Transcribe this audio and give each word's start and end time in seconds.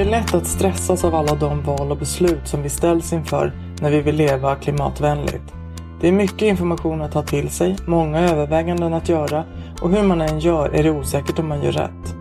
Det 0.00 0.04
är 0.04 0.10
lätt 0.10 0.34
att 0.34 0.46
stressas 0.46 1.04
av 1.04 1.14
alla 1.14 1.34
de 1.34 1.62
val 1.62 1.90
och 1.90 1.96
beslut 1.96 2.48
som 2.48 2.62
vi 2.62 2.68
ställs 2.68 3.12
inför 3.12 3.52
när 3.80 3.90
vi 3.90 4.00
vill 4.00 4.16
leva 4.16 4.56
klimatvänligt. 4.56 5.54
Det 6.00 6.08
är 6.08 6.12
mycket 6.12 6.42
information 6.42 7.02
att 7.02 7.12
ta 7.12 7.22
till 7.22 7.50
sig, 7.50 7.76
många 7.86 8.18
överväganden 8.18 8.94
att 8.94 9.08
göra 9.08 9.44
och 9.82 9.90
hur 9.90 10.02
man 10.02 10.20
än 10.20 10.38
gör 10.38 10.68
är 10.68 10.82
det 10.82 10.90
osäkert 10.90 11.38
om 11.38 11.48
man 11.48 11.62
gör 11.62 11.72
rätt. 11.72 12.14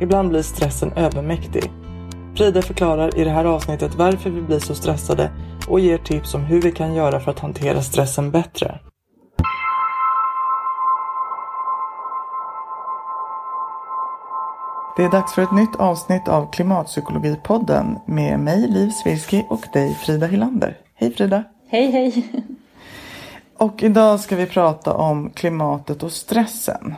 Ibland 0.00 0.28
blir 0.28 0.42
stressen 0.42 0.92
övermäktig. 0.92 1.72
Frida 2.36 2.62
förklarar 2.62 3.18
i 3.18 3.24
det 3.24 3.30
här 3.30 3.44
avsnittet 3.44 3.94
varför 3.94 4.30
vi 4.30 4.42
blir 4.42 4.58
så 4.58 4.74
stressade 4.74 5.30
och 5.68 5.80
ger 5.80 5.98
tips 5.98 6.34
om 6.34 6.40
hur 6.40 6.60
vi 6.60 6.72
kan 6.72 6.94
göra 6.94 7.20
för 7.20 7.30
att 7.30 7.40
hantera 7.40 7.82
stressen 7.82 8.30
bättre. 8.30 8.78
Det 14.96 15.04
är 15.04 15.10
dags 15.10 15.34
för 15.34 15.42
ett 15.42 15.52
nytt 15.52 15.76
avsnitt 15.76 16.28
av 16.28 16.50
Klimatpsykologipodden 16.50 17.98
med 18.06 18.40
mig 18.40 18.68
Liv 18.68 18.90
Svirski 18.90 19.46
och 19.48 19.66
dig 19.72 19.94
Frida 19.94 20.26
Hylander. 20.26 20.78
Hej 20.94 21.12
Frida! 21.14 21.44
Hej 21.68 21.90
hej! 21.90 22.32
Och 23.56 23.82
idag 23.82 24.20
ska 24.20 24.36
vi 24.36 24.46
prata 24.46 24.94
om 24.94 25.30
klimatet 25.30 26.02
och 26.02 26.12
stressen. 26.12 26.94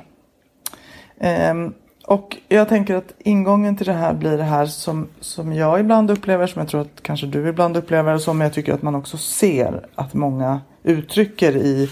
Ehm, 1.19 1.73
och 2.07 2.37
jag 2.49 2.69
tänker 2.69 2.95
att 2.95 3.13
ingången 3.19 3.77
till 3.77 3.87
det 3.87 3.93
här 3.93 4.15
blir 4.15 4.39
det 4.39 4.45
här 4.45 4.67
som, 4.67 5.09
som 5.21 5.53
jag 5.53 5.81
ibland 5.81 6.11
upplever, 6.11 6.47
som 6.47 6.61
jag 6.61 6.69
tror 6.69 6.81
att 6.81 7.03
kanske 7.03 7.27
du 7.27 7.49
ibland 7.49 7.77
upplever 7.77 8.15
och 8.15 8.21
som 8.23 8.41
jag 8.41 8.53
tycker 8.53 8.75
att 8.75 8.83
man 8.83 8.95
också 8.95 9.19
ser 9.19 9.87
att 9.95 10.15
många 10.15 10.61
uttrycker 10.83 11.57
i, 11.57 11.91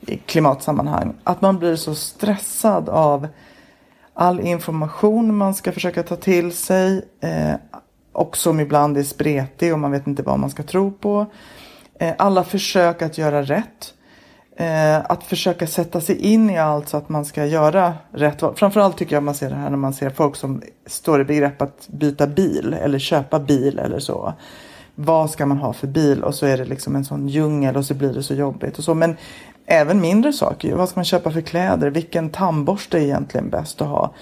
i 0.00 0.16
klimatsammanhang. 0.16 1.14
Att 1.24 1.40
man 1.40 1.58
blir 1.58 1.76
så 1.76 1.94
stressad 1.94 2.88
av 2.88 3.28
all 4.14 4.40
information 4.40 5.36
man 5.36 5.54
ska 5.54 5.72
försöka 5.72 6.02
ta 6.02 6.16
till 6.16 6.52
sig 6.52 7.08
eh, 7.20 7.54
och 8.12 8.36
som 8.36 8.60
ibland 8.60 8.98
är 8.98 9.02
spretig 9.02 9.72
och 9.72 9.78
man 9.78 9.90
vet 9.90 10.06
inte 10.06 10.22
vad 10.22 10.38
man 10.38 10.50
ska 10.50 10.62
tro 10.62 10.90
på. 10.90 11.26
Eh, 11.98 12.14
alla 12.18 12.44
försök 12.44 13.02
att 13.02 13.18
göra 13.18 13.42
rätt. 13.42 13.94
Eh, 14.56 14.96
att 14.96 15.24
försöka 15.24 15.66
sätta 15.66 16.00
sig 16.00 16.16
in 16.16 16.50
i 16.50 16.58
allt 16.58 16.88
så 16.88 16.96
att 16.96 17.08
man 17.08 17.24
ska 17.24 17.46
göra 17.46 17.94
rätt 18.12 18.42
Framförallt 18.54 18.96
tycker 18.96 19.16
jag 19.16 19.22
man 19.22 19.34
ser 19.34 19.50
det 19.50 19.56
här 19.56 19.70
när 19.70 19.76
man 19.76 19.92
ser 19.92 20.10
folk 20.10 20.36
som 20.36 20.62
står 20.86 21.20
i 21.20 21.24
begrepp 21.24 21.62
att 21.62 21.88
byta 21.88 22.26
bil 22.26 22.76
eller 22.80 22.98
köpa 22.98 23.40
bil 23.40 23.78
eller 23.78 23.98
så. 23.98 24.34
Vad 24.94 25.30
ska 25.30 25.46
man 25.46 25.58
ha 25.58 25.72
för 25.72 25.86
bil? 25.86 26.22
Och 26.22 26.34
så 26.34 26.46
är 26.46 26.58
det 26.58 26.64
liksom 26.64 26.96
en 26.96 27.04
sån 27.04 27.28
djungel 27.28 27.76
och 27.76 27.84
så 27.84 27.94
blir 27.94 28.12
det 28.12 28.22
så 28.22 28.34
jobbigt 28.34 28.78
och 28.78 28.84
så. 28.84 28.94
Men 28.94 29.16
även 29.66 30.00
mindre 30.00 30.32
saker. 30.32 30.74
Vad 30.74 30.88
ska 30.88 30.98
man 30.98 31.04
köpa 31.04 31.30
för 31.30 31.40
kläder? 31.40 31.90
Vilken 31.90 32.30
tandborste 32.30 32.98
är 32.98 33.02
egentligen 33.02 33.50
bäst 33.50 33.80
att 33.80 33.88
ha? 33.88 34.14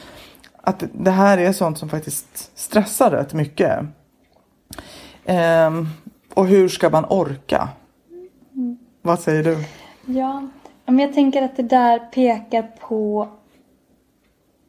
Att 0.63 0.85
det 0.93 1.11
här 1.11 1.39
är 1.39 1.53
sånt 1.53 1.79
som 1.79 1.89
faktiskt 1.89 2.59
stressar 2.59 3.11
rätt 3.11 3.33
mycket. 3.33 3.79
Ehm, 5.25 5.89
och 6.35 6.47
hur 6.47 6.69
ska 6.69 6.91
man 6.91 7.05
orka? 7.05 7.69
Vad 9.03 9.21
säger 9.21 9.45
du? 9.45 9.65
Ja, 10.07 10.49
men 10.87 10.99
jag 10.99 11.15
tänker 11.15 11.43
att 11.43 11.57
det 11.57 11.63
där 11.63 11.99
pekar 11.99 12.63
på 12.63 13.29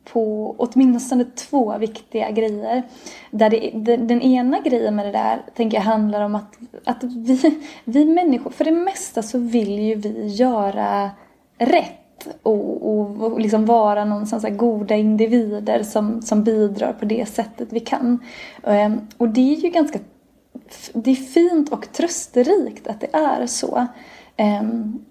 på 0.04 0.56
åtminstone 0.58 1.26
två 1.26 1.78
viktiga 1.78 2.32
grejer. 2.32 2.84
Där 3.32 3.50
det, 3.50 3.98
den 3.98 4.22
ena 4.22 4.60
grejen 4.60 4.96
med 4.96 5.06
det 5.06 5.12
där 5.12 5.42
tänker 5.56 5.78
jag 5.78 5.84
handlar 5.84 6.22
om 6.22 6.36
att, 6.36 6.58
att 6.84 7.04
vi, 7.04 7.60
vi 7.84 8.06
människor, 8.06 8.52
för 8.52 8.66
det 8.66 8.72
mesta 8.72 9.24
så 9.24 9.38
vill 9.38 9.80
ju 9.80 9.96
vi 9.96 10.28
göra 10.28 11.12
rätt 11.58 12.28
och, 12.44 12.90
och, 12.90 13.22
och 13.22 13.40
liksom 13.40 13.66
vara 13.66 14.06
någonstans 14.06 14.46
goda 14.50 14.96
individer 14.96 15.84
som, 15.84 16.22
som 16.22 16.44
bidrar 16.44 16.94
på 16.94 17.06
det 17.06 17.26
sättet 17.30 17.68
vi 17.72 17.80
kan. 17.80 18.20
Ehm, 18.64 19.08
och 19.18 19.30
det 19.30 19.54
är 19.54 19.56
ju 19.56 19.70
ganska 19.70 20.00
det 20.94 21.12
är 21.12 21.16
fint 21.16 21.70
och 21.72 21.92
trösterikt 21.92 22.88
att 22.88 23.02
det 23.02 23.16
är 23.16 23.46
så. 23.46 23.88
Ehm, 24.38 25.06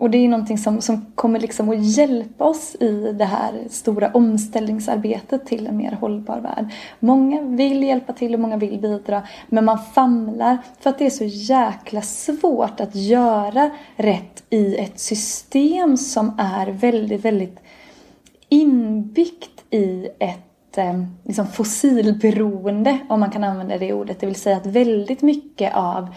och 0.00 0.10
det 0.10 0.18
är 0.18 0.28
någonting 0.28 0.58
som, 0.58 0.80
som 0.80 1.06
kommer 1.14 1.40
liksom 1.40 1.68
att 1.68 1.84
hjälpa 1.84 2.44
oss 2.44 2.76
i 2.80 3.12
det 3.12 3.24
här 3.24 3.52
stora 3.70 4.10
omställningsarbetet 4.10 5.46
till 5.46 5.66
en 5.66 5.76
mer 5.76 5.92
hållbar 5.92 6.40
värld. 6.40 6.68
Många 7.00 7.42
vill 7.42 7.82
hjälpa 7.82 8.12
till 8.12 8.34
och 8.34 8.40
många 8.40 8.56
vill 8.56 8.78
bidra 8.78 9.22
men 9.48 9.64
man 9.64 9.78
famlar 9.78 10.58
för 10.80 10.90
att 10.90 10.98
det 10.98 11.06
är 11.06 11.10
så 11.10 11.24
jäkla 11.24 12.02
svårt 12.02 12.80
att 12.80 12.94
göra 12.94 13.70
rätt 13.96 14.42
i 14.50 14.76
ett 14.76 15.00
system 15.00 15.96
som 15.96 16.38
är 16.38 16.66
väldigt, 16.66 17.24
väldigt 17.24 17.58
inbyggt 18.48 19.64
i 19.70 20.08
ett 20.18 20.78
eh, 20.78 21.02
liksom 21.24 21.46
fossilberoende, 21.46 22.98
om 23.08 23.20
man 23.20 23.30
kan 23.30 23.44
använda 23.44 23.78
det 23.78 23.92
ordet. 23.92 24.20
Det 24.20 24.26
vill 24.26 24.34
säga 24.34 24.56
att 24.56 24.66
väldigt 24.66 25.22
mycket 25.22 25.74
av 25.74 26.14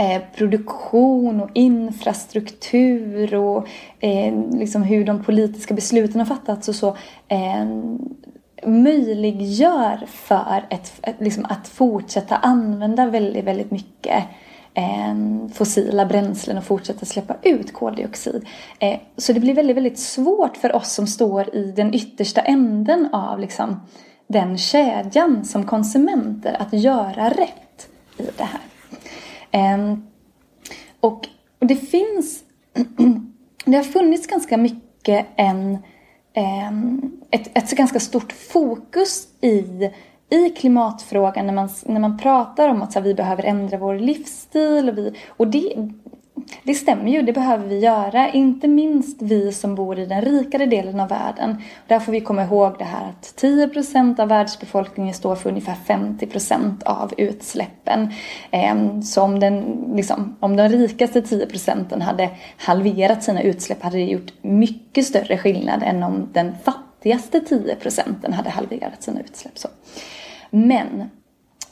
Eh, 0.00 0.22
produktion 0.36 1.40
och 1.40 1.50
infrastruktur 1.54 3.34
och 3.34 3.68
eh, 4.00 4.34
liksom 4.52 4.82
hur 4.82 5.04
de 5.04 5.24
politiska 5.24 5.74
besluten 5.74 6.20
har 6.20 6.26
fattats 6.26 6.68
och 6.68 6.74
så 6.74 6.96
eh, 7.28 7.66
möjliggör 8.66 10.06
för 10.06 10.66
ett, 10.70 10.92
ett, 11.02 11.16
liksom 11.18 11.44
att 11.44 11.68
fortsätta 11.68 12.36
använda 12.36 13.06
väldigt, 13.06 13.44
väldigt 13.44 13.70
mycket 13.70 14.24
eh, 14.74 15.14
fossila 15.52 16.06
bränslen 16.06 16.58
och 16.58 16.64
fortsätta 16.64 17.06
släppa 17.06 17.36
ut 17.42 17.72
koldioxid. 17.72 18.46
Eh, 18.78 19.00
så 19.16 19.32
det 19.32 19.40
blir 19.40 19.54
väldigt, 19.54 19.76
väldigt 19.76 19.98
svårt 19.98 20.56
för 20.56 20.76
oss 20.76 20.92
som 20.92 21.06
står 21.06 21.54
i 21.54 21.72
den 21.76 21.94
yttersta 21.94 22.40
änden 22.40 23.08
av 23.12 23.38
liksom, 23.38 23.80
den 24.26 24.58
kedjan 24.58 25.44
som 25.44 25.66
konsumenter 25.66 26.56
att 26.58 26.72
göra 26.72 27.30
rätt 27.30 27.88
i 28.18 28.22
det 28.36 28.44
här. 28.44 28.69
Ehm, 29.50 30.06
och, 31.00 31.28
det 31.58 31.76
finns, 31.76 32.44
det 33.64 33.76
har 33.76 33.84
funnits 33.84 34.26
ganska 34.26 34.56
mycket 34.56 35.26
en, 35.36 35.78
ehm, 36.34 37.12
ett, 37.30 37.58
ett 37.58 37.70
ganska 37.70 38.00
stort 38.00 38.32
fokus 38.32 39.28
i 39.40 39.90
i 40.30 40.50
klimatfrågan 40.50 41.46
när 41.46 41.54
man, 41.54 41.68
när 41.86 42.00
man 42.00 42.18
pratar 42.18 42.68
om 42.68 42.82
att 42.82 42.92
så 42.92 42.98
här, 42.98 43.04
vi 43.04 43.14
behöver 43.14 43.44
ändra 43.44 43.78
vår 43.78 43.94
livsstil. 43.94 44.88
Och, 44.88 44.98
vi, 44.98 45.12
och 45.28 45.46
det, 45.46 45.90
det 46.62 46.74
stämmer 46.74 47.10
ju, 47.10 47.22
det 47.22 47.32
behöver 47.32 47.66
vi 47.66 47.78
göra. 47.78 48.30
Inte 48.32 48.68
minst 48.68 49.22
vi 49.22 49.52
som 49.52 49.74
bor 49.74 49.98
i 49.98 50.06
den 50.06 50.22
rikare 50.22 50.66
delen 50.66 51.00
av 51.00 51.08
världen. 51.08 51.62
Där 51.86 52.00
får 52.00 52.12
vi 52.12 52.20
komma 52.20 52.44
ihåg 52.44 52.74
det 52.78 52.84
här 52.84 53.08
att 53.08 53.36
10 53.36 53.68
procent 53.68 54.20
av 54.20 54.28
världsbefolkningen 54.28 55.14
står 55.14 55.36
för 55.36 55.50
ungefär 55.50 55.74
50 55.74 56.26
procent 56.26 56.82
av 56.82 57.12
utsläppen. 57.16 58.08
Ehm, 58.50 59.02
så 59.02 59.22
om 59.22 59.40
den, 59.40 59.84
liksom, 59.94 60.36
om 60.40 60.56
den 60.56 60.68
rikaste 60.68 61.22
10 61.22 61.46
procenten 61.46 62.02
hade 62.02 62.30
halverat 62.56 63.24
sina 63.24 63.42
utsläpp 63.42 63.82
hade 63.82 63.96
det 63.96 64.04
gjort 64.04 64.32
mycket 64.42 65.06
större 65.06 65.38
skillnad 65.38 65.82
än 65.82 66.02
om 66.02 66.28
den 66.32 66.54
fattigaste 66.64 67.40
10 67.40 67.76
procenten 67.76 68.32
hade 68.32 68.50
halverat 68.50 69.02
sina 69.02 69.20
utsläpp. 69.20 69.58
Så. 69.58 69.68
Men 70.50 71.10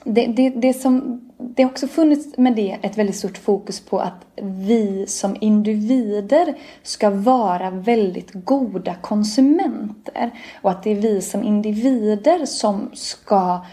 det, 0.08 0.26
det, 0.26 0.50
det, 0.50 0.75
som, 0.75 1.20
det 1.38 1.62
har 1.62 1.70
också 1.70 1.88
funnits 1.88 2.38
med 2.38 2.56
det 2.56 2.78
ett 2.82 2.99
väldigt 2.99 3.16
stort 3.16 3.38
fokus 3.38 3.81
på 3.81 4.00
att 4.00 4.26
vi 4.43 5.06
som 5.06 5.37
individer 5.40 6.55
ska 6.82 7.10
vara 7.10 7.70
väldigt 7.70 8.31
goda 8.32 8.94
konsumenter. 8.94 10.31
Och 10.62 10.70
att 10.70 10.82
det 10.82 10.90
är 10.90 10.94
vi 10.94 11.20
som 11.22 11.43
individer 11.43 12.46
som 12.46 12.90
ska 12.94 13.64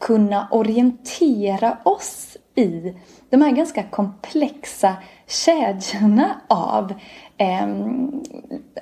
kunna 0.00 0.48
orientera 0.50 1.78
oss 1.82 2.36
i 2.54 2.94
de 3.30 3.42
här 3.42 3.50
ganska 3.50 3.82
komplexa 3.82 4.96
kedjorna 5.26 6.40
av 6.48 6.94
eh, 7.36 7.66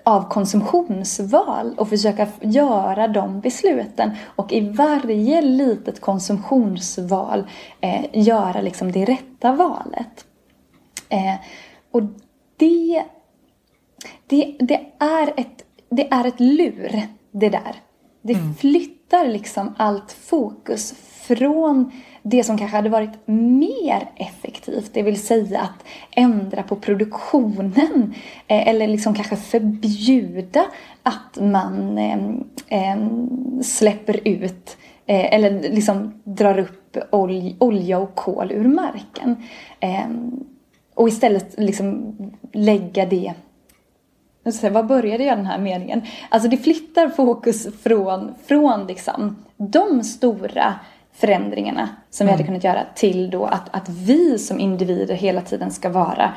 av 0.05 0.29
konsumtionsval 0.29 1.75
och 1.77 1.89
försöka 1.89 2.27
göra 2.41 3.09
de 3.09 3.41
besluten. 3.41 4.11
Och 4.37 4.53
i 4.53 4.61
varje 4.61 5.43
litet 5.43 6.01
konsumtionsval 6.01 7.47
eh, 7.81 8.05
göra 8.13 8.61
liksom 8.61 8.93
det 8.93 9.05
rätta 9.05 9.53
valet. 9.53 10.27
Eh, 11.09 11.35
och 11.91 12.03
det, 12.57 13.05
det, 14.27 14.57
det, 14.59 14.81
är 14.99 15.33
ett, 15.37 15.65
det 15.91 16.13
är 16.13 16.25
ett 16.25 16.41
lur, 16.41 17.03
det 17.31 17.49
där. 17.49 17.77
Det 18.23 18.35
mm. 18.35 18.55
flyttar 18.55 19.29
liksom 19.29 19.75
allt 19.79 20.13
fokus 20.13 20.95
från 21.27 21.93
det 22.23 22.45
som 22.45 22.59
kanske 22.59 22.77
hade 22.77 22.89
varit 22.89 23.27
mer 23.27 24.09
effektivt, 24.17 24.91
det 24.95 25.03
vill 25.03 25.23
säga 25.23 25.61
att 25.61 25.85
ändra 26.11 26.63
på 26.63 26.77
produktionen 26.77 28.15
eh, 28.47 28.69
eller 28.69 28.89
liksom 28.89 29.15
kanske 29.15 29.37
förbjuda 29.37 30.65
att 31.03 31.39
man 31.41 31.99
eh, 31.99 32.19
eh, 32.69 32.99
släpper 33.63 34.29
ut 34.29 34.77
eh, 35.07 35.35
eller 35.35 35.61
liksom 35.61 36.21
drar 36.25 36.59
upp 36.59 36.97
olja 37.59 37.99
och 37.99 38.15
kol 38.15 38.53
ur 38.53 38.69
marken. 38.69 39.37
Ehm, 39.81 40.45
och 40.95 41.09
istället 41.09 41.55
liksom 41.59 42.17
lägga 42.53 43.07
det 43.07 43.35
vad 44.71 44.87
började 44.87 45.25
jag 45.25 45.39
den 45.39 45.47
här 45.47 45.59
meningen? 45.59 46.03
Alltså 46.29 46.49
det 46.49 46.57
flyttar 46.57 47.09
fokus 47.09 47.67
från, 47.83 48.35
från 48.47 48.87
liksom 48.87 49.45
de 49.57 50.05
stora 50.05 50.75
förändringarna 51.13 51.89
som 52.11 52.25
mm. 52.25 52.33
vi 52.33 52.33
hade 52.33 52.47
kunnat 52.47 52.65
göra 52.65 52.87
till 52.95 53.31
då 53.31 53.45
att, 53.45 53.69
att 53.71 53.89
vi 53.89 54.39
som 54.39 54.61
individer 54.61 55.15
hela 55.15 55.41
tiden 55.41 55.71
ska 55.71 55.89
vara 55.89 56.33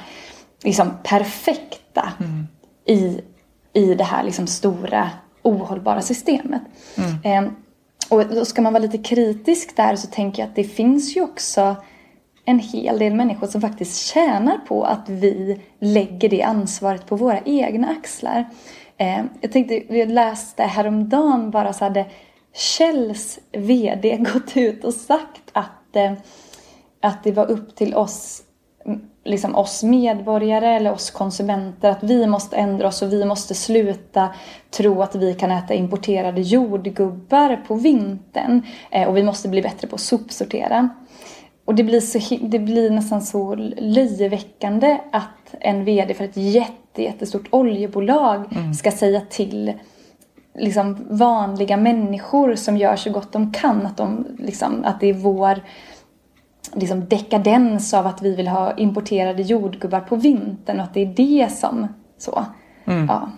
liksom 0.63 0.92
perfekta 1.04 2.13
mm. 2.19 2.48
i, 2.86 3.22
i 3.74 3.94
det 3.94 4.04
här 4.04 4.24
liksom 4.24 4.48
stora 4.48 5.10
ohållbara 5.42 6.01
systemet. 6.01 6.62
Mm. 6.98 7.45
Eh, 7.45 7.51
och 8.10 8.25
då 8.25 8.45
ska 8.45 8.62
man 8.62 8.74
vara 8.74 8.81
lite 8.81 8.98
kritisk 8.98 9.75
där 9.75 9.95
så 9.95 10.07
tänker 10.07 10.42
jag 10.42 10.50
att 10.50 10.56
det 10.56 10.63
finns 10.63 11.18
ju 11.18 11.22
också 11.22 11.75
en 12.45 12.60
hel 12.60 13.00
del 13.00 13.13
människor 13.13 13.48
som 13.48 13.62
faktiskt 13.62 13.98
tjänar 13.98 14.57
på 14.57 14.83
att 14.83 15.10
vi 15.10 15.62
lägger 15.80 16.30
det 16.30 16.44
ansvaret 16.44 17.06
på 17.06 17.16
våra 17.16 17.39
egna 17.39 17.89
axlar. 17.89 18.50
Eh, 18.98 19.24
jag 19.42 19.51
tänkte, 19.51 19.95
jag 19.98 20.10
läste 20.10 20.63
häromdagen 20.63 21.51
bara 21.51 21.74
så 21.74 21.86
hade 21.86 22.06
Kjells 22.55 23.39
VD 23.51 24.17
gått 24.33 24.57
ut 24.57 24.83
och 24.83 24.93
sagt 24.93 25.49
att, 25.53 25.95
eh, 25.95 26.13
att 27.01 27.23
det 27.23 27.31
var 27.31 27.51
upp 27.51 27.75
till 27.75 27.95
oss, 27.95 28.41
liksom 29.23 29.55
oss 29.55 29.83
medborgare 29.83 30.75
eller 30.75 30.91
oss 30.91 31.11
konsumenter 31.11 31.89
att 31.89 32.03
vi 32.03 32.27
måste 32.27 32.55
ändra 32.55 32.87
oss 32.87 33.01
och 33.01 33.13
vi 33.13 33.25
måste 33.25 33.55
sluta 33.55 34.33
tro 34.69 35.01
att 35.01 35.15
vi 35.15 35.33
kan 35.33 35.51
äta 35.51 35.73
importerade 35.73 36.41
jordgubbar 36.41 37.63
på 37.67 37.75
vintern 37.75 38.61
eh, 38.91 39.07
och 39.07 39.17
vi 39.17 39.23
måste 39.23 39.47
bli 39.47 39.61
bättre 39.61 39.87
på 39.87 39.95
att 39.95 40.01
sopsortera. 40.01 40.89
Och 41.65 41.75
det 41.75 41.83
blir, 41.83 42.01
så, 42.01 42.37
det 42.41 42.59
blir 42.59 42.89
nästan 42.89 43.21
så 43.21 43.55
löjeväckande 43.77 44.99
att 45.11 45.55
en 45.59 45.85
VD 45.85 46.13
för 46.13 46.23
ett 46.23 46.37
jätte, 46.37 47.03
jättestort 47.03 47.47
oljebolag 47.49 48.53
mm. 48.55 48.73
ska 48.73 48.91
säga 48.91 49.21
till 49.29 49.73
liksom 50.57 51.05
vanliga 51.09 51.77
människor 51.77 52.55
som 52.55 52.77
gör 52.77 52.95
så 52.95 53.09
gott 53.09 53.31
de 53.31 53.53
kan. 53.53 53.85
Att, 53.85 53.97
de, 53.97 54.27
liksom, 54.39 54.85
att 54.85 54.99
det 54.99 55.09
är 55.09 55.13
vår 55.13 55.59
liksom, 56.73 57.05
dekadens 57.05 57.93
av 57.93 58.07
att 58.07 58.21
vi 58.21 58.35
vill 58.35 58.47
ha 58.47 58.77
importerade 58.77 59.41
jordgubbar 59.41 59.99
på 59.99 60.15
vintern 60.15 60.79
och 60.79 60.83
att 60.83 60.93
det 60.93 61.01
är 61.01 61.13
det 61.15 61.51
som 61.51 61.87
så. 62.17 62.45
Mm. 62.85 63.05
Ja, 63.05 63.29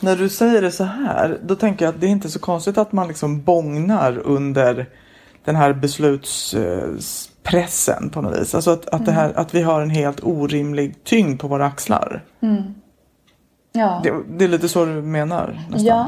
När 0.00 0.16
du 0.16 0.28
säger 0.28 0.62
det 0.62 0.70
så 0.70 0.84
här, 0.84 1.38
då 1.42 1.54
tänker 1.54 1.84
jag 1.84 1.94
att 1.94 2.00
det 2.00 2.06
är 2.06 2.10
inte 2.10 2.30
så 2.30 2.38
konstigt 2.38 2.78
att 2.78 2.92
man 2.92 3.08
liksom 3.08 3.42
bångnar 3.42 4.18
under 4.18 4.86
den 5.44 5.56
här 5.56 5.72
beslutspressen 5.72 8.10
på 8.10 8.22
något 8.22 8.40
vis. 8.40 8.54
Alltså 8.54 8.70
att, 8.70 8.86
att, 8.86 8.92
mm. 8.92 9.04
det 9.04 9.12
här, 9.12 9.38
att 9.38 9.54
vi 9.54 9.62
har 9.62 9.80
en 9.80 9.90
helt 9.90 10.24
orimlig 10.24 11.04
tyngd 11.04 11.40
på 11.40 11.48
våra 11.48 11.66
axlar. 11.66 12.24
Mm. 12.40 12.62
Ja. 13.76 14.00
Det, 14.04 14.22
det, 14.28 14.44
är 14.44 14.48
lite 14.48 14.68
så 14.68 14.84
du 14.84 15.02
menar? 15.02 15.60
Nästan. 15.70 15.86
Ja, 15.86 16.06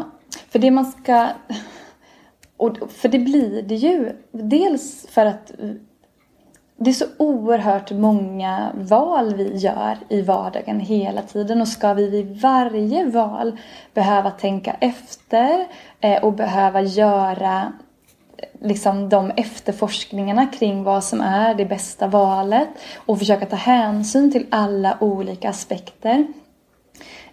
för 0.50 0.58
det 0.58 0.70
man 0.70 0.84
ska... 0.84 1.28
Och 2.56 2.76
för 2.90 3.08
det 3.08 3.18
blir 3.18 3.62
det 3.62 3.74
ju. 3.74 4.12
Dels 4.32 5.06
för 5.10 5.26
att 5.26 5.52
det 6.80 6.90
är 6.90 6.94
så 6.94 7.04
oerhört 7.16 7.90
många 7.90 8.72
val 8.74 9.34
vi 9.34 9.56
gör 9.56 9.98
i 10.08 10.22
vardagen 10.22 10.80
hela 10.80 11.22
tiden 11.22 11.60
och 11.60 11.68
ska 11.68 11.94
vi 11.94 12.10
vid 12.10 12.40
varje 12.40 13.04
val 13.04 13.58
behöva 13.94 14.30
tänka 14.30 14.76
efter 14.80 15.66
eh, 16.00 16.24
och 16.24 16.32
behöva 16.32 16.82
göra 16.82 17.72
liksom 18.60 19.08
de 19.08 19.30
efterforskningarna 19.30 20.46
kring 20.46 20.84
vad 20.84 21.04
som 21.04 21.20
är 21.20 21.54
det 21.54 21.64
bästa 21.64 22.06
valet 22.06 22.68
och 22.96 23.18
försöka 23.18 23.46
ta 23.46 23.56
hänsyn 23.56 24.32
till 24.32 24.46
alla 24.50 24.96
olika 25.00 25.50
aspekter 25.50 26.26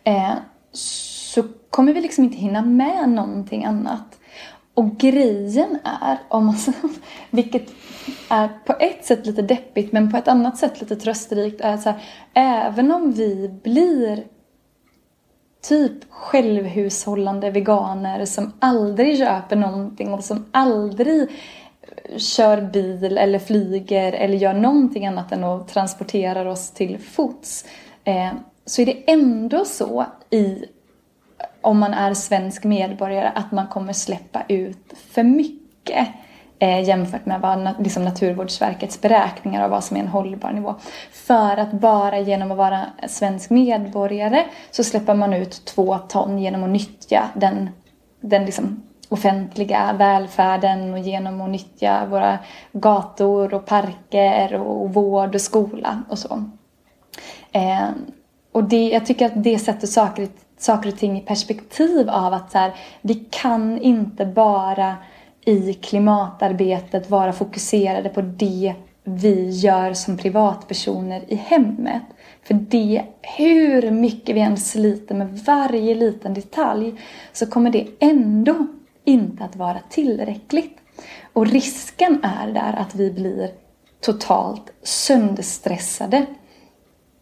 eh, 0.05 0.33
så 0.71 1.43
kommer 1.69 1.93
vi 1.93 2.01
liksom 2.01 2.23
inte 2.23 2.37
hinna 2.37 2.61
med 2.61 3.09
någonting 3.09 3.65
annat. 3.65 4.19
Och 4.73 4.97
grejen 4.97 5.79
är, 6.01 6.17
om 6.27 6.45
man, 6.45 6.55
vilket 7.29 7.71
är 8.29 8.49
på 8.65 8.75
ett 8.79 9.05
sätt 9.05 9.25
lite 9.25 9.41
deppigt 9.41 9.91
men 9.91 10.11
på 10.11 10.17
ett 10.17 10.27
annat 10.27 10.57
sätt 10.57 10.81
lite 10.81 10.95
trösterikt, 10.95 11.61
är 11.61 11.77
så 11.77 11.89
här, 11.89 11.99
även 12.33 12.91
om 12.91 13.11
vi 13.11 13.49
blir 13.63 14.23
typ 15.61 16.11
självhushållande 16.11 17.51
veganer 17.51 18.25
som 18.25 18.53
aldrig 18.59 19.17
köper 19.17 19.55
någonting 19.55 20.13
och 20.13 20.23
som 20.23 20.45
aldrig 20.51 21.29
kör 22.17 22.61
bil 22.61 23.17
eller 23.17 23.39
flyger 23.39 24.13
eller 24.13 24.37
gör 24.37 24.53
någonting 24.53 25.07
annat 25.07 25.31
än 25.31 25.43
att 25.43 25.67
transportera 25.67 26.51
oss 26.51 26.71
till 26.71 26.99
fots. 26.99 27.65
Eh, 28.03 28.31
så 28.65 28.81
är 28.81 28.85
det 28.85 29.11
ändå 29.11 29.65
så 29.65 30.05
i 30.29 30.65
om 31.61 31.79
man 31.79 31.93
är 31.93 32.13
svensk 32.13 32.63
medborgare 32.63 33.31
att 33.35 33.51
man 33.51 33.67
kommer 33.67 33.93
släppa 33.93 34.43
ut 34.47 34.93
för 35.11 35.23
mycket 35.23 36.07
eh, 36.59 36.81
jämfört 36.81 37.25
med 37.25 37.41
vad 37.41 37.69
liksom 37.79 38.03
Naturvårdsverkets 38.03 39.01
beräkningar 39.01 39.63
av 39.63 39.69
vad 39.69 39.83
som 39.83 39.97
är 39.97 40.01
en 40.01 40.07
hållbar 40.07 40.51
nivå. 40.51 40.75
För 41.11 41.57
att 41.57 41.71
bara 41.71 42.19
genom 42.19 42.51
att 42.51 42.57
vara 42.57 42.85
svensk 43.07 43.49
medborgare 43.49 44.45
så 44.71 44.83
släpper 44.83 45.13
man 45.13 45.33
ut 45.33 45.65
två 45.65 45.97
ton 45.97 46.39
genom 46.39 46.63
att 46.63 46.69
nyttja 46.69 47.29
den, 47.33 47.69
den 48.21 48.45
liksom 48.45 48.83
offentliga 49.09 49.93
välfärden 49.93 50.93
och 50.93 50.99
genom 50.99 51.41
att 51.41 51.49
nyttja 51.49 52.05
våra 52.05 52.39
gator 52.71 53.53
och 53.53 53.65
parker 53.65 54.53
och 54.53 54.93
vård 54.93 55.35
och 55.35 55.41
skola 55.41 56.03
och 56.09 56.19
så. 56.19 56.43
Eh, 57.51 57.89
och 58.55 58.63
det, 58.63 58.89
jag 58.89 59.05
tycker 59.05 59.25
att 59.25 59.43
det 59.43 59.59
sätter 59.59 59.87
saker, 59.87 60.27
saker 60.57 60.89
och 60.89 60.97
ting 60.97 61.17
i 61.17 61.21
perspektiv 61.21 62.09
av 62.09 62.33
att 62.33 62.51
så 62.51 62.57
här, 62.57 62.73
vi 63.01 63.15
kan 63.29 63.81
inte 63.81 64.25
bara 64.25 64.95
i 65.45 65.73
klimatarbetet 65.73 67.09
vara 67.09 67.33
fokuserade 67.33 68.09
på 68.09 68.21
det 68.21 68.73
vi 69.03 69.49
gör 69.49 69.93
som 69.93 70.17
privatpersoner 70.17 71.23
i 71.27 71.35
hemmet. 71.35 72.01
För 72.43 72.53
det, 72.53 73.03
hur 73.21 73.91
mycket 73.91 74.35
vi 74.35 74.39
än 74.39 74.57
sliter 74.57 75.15
med 75.15 75.39
varje 75.39 75.95
liten 75.95 76.33
detalj 76.33 76.93
så 77.33 77.45
kommer 77.45 77.69
det 77.69 77.87
ändå 77.99 78.67
inte 79.03 79.43
att 79.43 79.55
vara 79.55 79.79
tillräckligt. 79.89 80.77
Och 81.33 81.47
risken 81.47 82.23
är 82.23 82.51
där 82.51 82.75
att 82.77 82.95
vi 82.95 83.11
blir 83.11 83.49
totalt 84.01 84.71
sönderstressade 84.83 86.25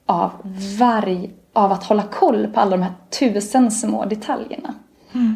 av 0.05 0.31
varg, 0.79 1.31
av 1.53 1.71
att 1.71 1.83
hålla 1.83 2.03
koll 2.03 2.47
på 2.47 2.59
alla 2.59 2.71
de 2.71 2.83
här 2.83 2.93
tusen 3.19 3.71
små 3.71 4.05
detaljerna. 4.05 4.73
Mm. 5.13 5.35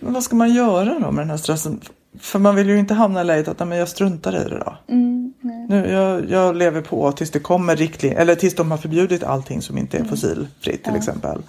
Men 0.00 0.12
vad 0.12 0.22
ska 0.22 0.36
man 0.36 0.54
göra 0.54 0.98
då 0.98 1.10
med 1.10 1.22
den 1.22 1.30
här 1.30 1.36
stressen? 1.36 1.80
För 2.18 2.38
man 2.38 2.56
vill 2.56 2.68
ju 2.68 2.78
inte 2.78 2.94
hamna 2.94 3.20
i 3.20 3.24
läget 3.24 3.48
att 3.48 3.68
men 3.68 3.78
jag 3.78 3.88
struntar 3.88 4.46
i 4.46 4.48
det 4.48 4.58
då. 4.58 4.74
Mm, 4.88 5.32
nu, 5.68 5.90
jag, 5.90 6.30
jag, 6.30 6.56
lever 6.56 6.80
på 6.80 7.12
tills 7.12 7.30
det 7.30 7.38
kommer 7.38 7.76
riktlinjer, 7.76 8.18
eller 8.18 8.34
tills 8.34 8.54
de 8.54 8.70
har 8.70 8.78
förbjudit 8.78 9.22
allting 9.22 9.62
som 9.62 9.78
inte 9.78 9.96
är 9.96 10.00
mm. 10.00 10.10
fossilfritt 10.10 10.84
till 10.84 10.92
ja. 10.92 10.98
exempel. 10.98 11.42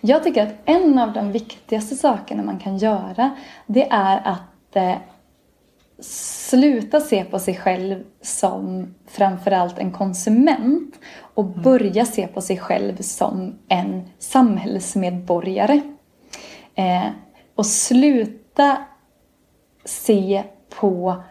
Jag 0.00 0.24
tycker 0.24 0.46
att 0.46 0.54
en 0.64 0.98
av 0.98 1.12
de 1.12 1.32
viktigaste 1.32 1.96
sakerna 1.96 2.42
man 2.42 2.58
kan 2.58 2.78
göra 2.78 3.30
det 3.66 3.88
är 3.90 4.20
att 4.24 4.76
eh, 4.76 4.94
sluta 6.00 7.00
se 7.00 7.24
på 7.24 7.38
sig 7.38 7.56
själv 7.56 8.04
som 8.22 8.94
framförallt 9.06 9.78
en 9.78 9.92
konsument 9.92 10.94
och 11.34 11.44
mm. 11.44 11.62
börja 11.62 12.04
se 12.04 12.26
på 12.26 12.40
sig 12.40 12.58
själv 12.58 12.96
som 13.00 13.58
en 13.68 14.08
samhällsmedborgare. 14.18 15.80
Eh, 16.74 17.06
och 17.54 17.66
sluta 17.66 18.76
se 19.84 20.42
på 20.80 21.22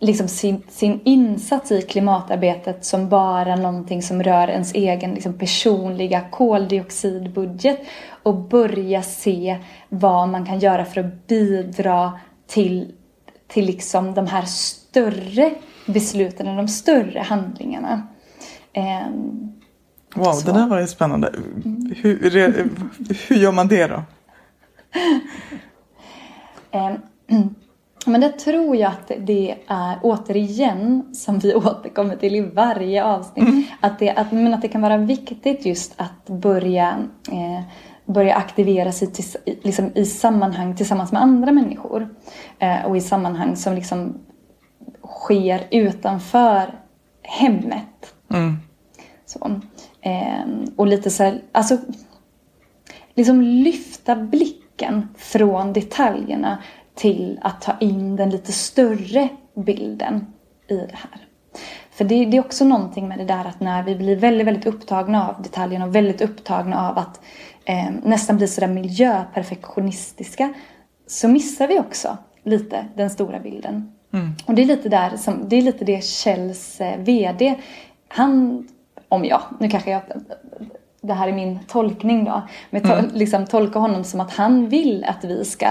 liksom 0.00 0.28
sin, 0.28 0.62
sin 0.68 1.00
insats 1.04 1.72
i 1.72 1.82
klimatarbetet 1.82 2.84
som 2.84 3.08
bara 3.08 3.56
någonting 3.56 4.02
som 4.02 4.22
rör 4.22 4.48
ens 4.48 4.74
egen 4.74 5.14
liksom, 5.14 5.38
personliga 5.38 6.20
koldioxidbudget 6.30 7.80
och 8.22 8.34
börja 8.34 9.02
se 9.02 9.58
vad 9.88 10.28
man 10.28 10.46
kan 10.46 10.58
göra 10.58 10.84
för 10.84 11.00
att 11.00 11.26
bidra 11.26 12.12
till, 12.46 12.92
till 13.52 13.66
liksom 13.66 14.14
de 14.14 14.26
här 14.26 14.42
större 14.42 15.54
besluten, 15.86 16.56
de 16.56 16.68
större 16.68 17.20
handlingarna. 17.20 18.06
Um, 18.76 19.60
wow, 20.14 20.32
så. 20.32 20.46
det 20.46 20.58
där 20.58 20.66
var 20.66 20.80
ju 20.80 20.86
spännande. 20.86 21.28
Mm. 21.28 21.94
Hur, 21.96 22.30
hur 23.28 23.36
gör 23.36 23.52
man 23.52 23.68
det 23.68 23.86
då? 23.86 24.02
um, 26.72 27.54
Men 28.06 28.20
det 28.20 28.28
tror 28.28 28.76
jag 28.76 28.92
att 28.92 29.12
det 29.18 29.56
är 29.66 29.98
återigen 30.02 31.14
som 31.14 31.38
vi 31.38 31.54
återkommer 31.54 32.16
till 32.16 32.34
i 32.34 32.40
varje 32.40 33.04
avsnitt. 33.04 33.48
Mm. 33.48 33.62
Att, 33.80 33.98
det, 33.98 34.10
att, 34.10 34.32
men 34.32 34.54
att 34.54 34.62
det 34.62 34.68
kan 34.68 34.80
vara 34.80 34.96
viktigt 34.96 35.66
just 35.66 35.94
att 35.96 36.26
börja, 36.26 36.98
eh, 37.32 37.62
börja 38.12 38.34
aktivera 38.34 38.92
sig 38.92 39.12
till, 39.12 39.24
liksom, 39.44 39.90
i 39.94 40.04
sammanhang 40.04 40.76
tillsammans 40.76 41.12
med 41.12 41.22
andra 41.22 41.52
människor. 41.52 42.08
Eh, 42.58 42.84
och 42.84 42.96
i 42.96 43.00
sammanhang 43.00 43.56
som 43.56 43.74
liksom 43.74 44.18
sker 45.04 45.66
utanför 45.70 46.74
hemmet. 47.22 48.14
Mm. 48.30 48.56
Så, 49.26 49.60
eh, 50.00 50.44
och 50.76 50.86
lite 50.86 51.10
så 51.10 51.22
här, 51.22 51.42
alltså 51.52 51.78
liksom 53.14 53.42
lyfta 53.42 54.16
blicken 54.16 55.08
från 55.16 55.72
detaljerna 55.72 56.58
till 56.94 57.38
att 57.42 57.60
ta 57.60 57.72
in 57.80 58.16
den 58.16 58.30
lite 58.30 58.52
större 58.52 59.28
bilden 59.54 60.26
i 60.68 60.76
det 60.76 60.94
här. 60.94 61.26
För 61.90 62.04
det, 62.04 62.24
det, 62.24 62.36
är 62.36 62.40
också 62.40 62.64
någonting 62.64 63.08
med 63.08 63.18
det 63.18 63.24
där 63.24 63.44
att 63.44 63.60
när 63.60 63.82
vi 63.82 63.96
blir 63.96 64.16
väldigt, 64.16 64.46
väldigt 64.46 64.66
upptagna 64.66 65.28
av 65.28 65.42
detaljerna 65.42 65.84
och 65.84 65.94
väldigt 65.94 66.20
upptagna 66.20 66.88
av 66.88 66.98
att 66.98 67.20
eh, 67.70 67.90
nästan 68.02 68.36
bli 68.36 68.48
sådär 68.48 68.68
miljöperfektionistiska 68.68 70.52
så 71.06 71.28
missar 71.28 71.68
vi 71.68 71.78
också 71.78 72.18
lite 72.42 72.86
den 72.94 73.10
stora 73.10 73.40
bilden. 73.40 73.92
Mm. 74.12 74.32
Och 74.46 74.54
det 74.54 74.62
är 74.62 74.66
lite 74.66 74.88
där 74.88 75.16
som, 75.16 75.48
det 75.48 75.56
är 75.56 75.62
lite 75.62 75.84
det 75.84 76.04
Kjells 76.04 76.80
eh, 76.80 76.98
VD, 76.98 77.54
han, 78.08 78.68
om 79.08 79.24
jag, 79.24 79.40
nu 79.60 79.68
kanske 79.68 79.90
jag, 79.90 80.02
det 81.00 81.14
här 81.14 81.28
är 81.28 81.32
min 81.32 81.58
tolkning 81.68 82.24
då, 82.24 82.42
men 82.70 82.82
to, 82.82 82.92
mm. 82.92 83.10
liksom 83.14 83.46
tolka 83.46 83.78
honom 83.78 84.04
som 84.04 84.20
att 84.20 84.32
han 84.32 84.68
vill 84.68 85.04
att 85.04 85.24
vi 85.24 85.44
ska 85.44 85.68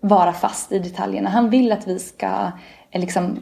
vara 0.00 0.32
fast 0.32 0.72
i 0.72 0.78
detaljerna. 0.78 1.30
Han 1.30 1.50
vill 1.50 1.72
att 1.72 1.88
vi 1.88 1.98
ska 1.98 2.52
eh, 2.90 3.00
liksom 3.00 3.38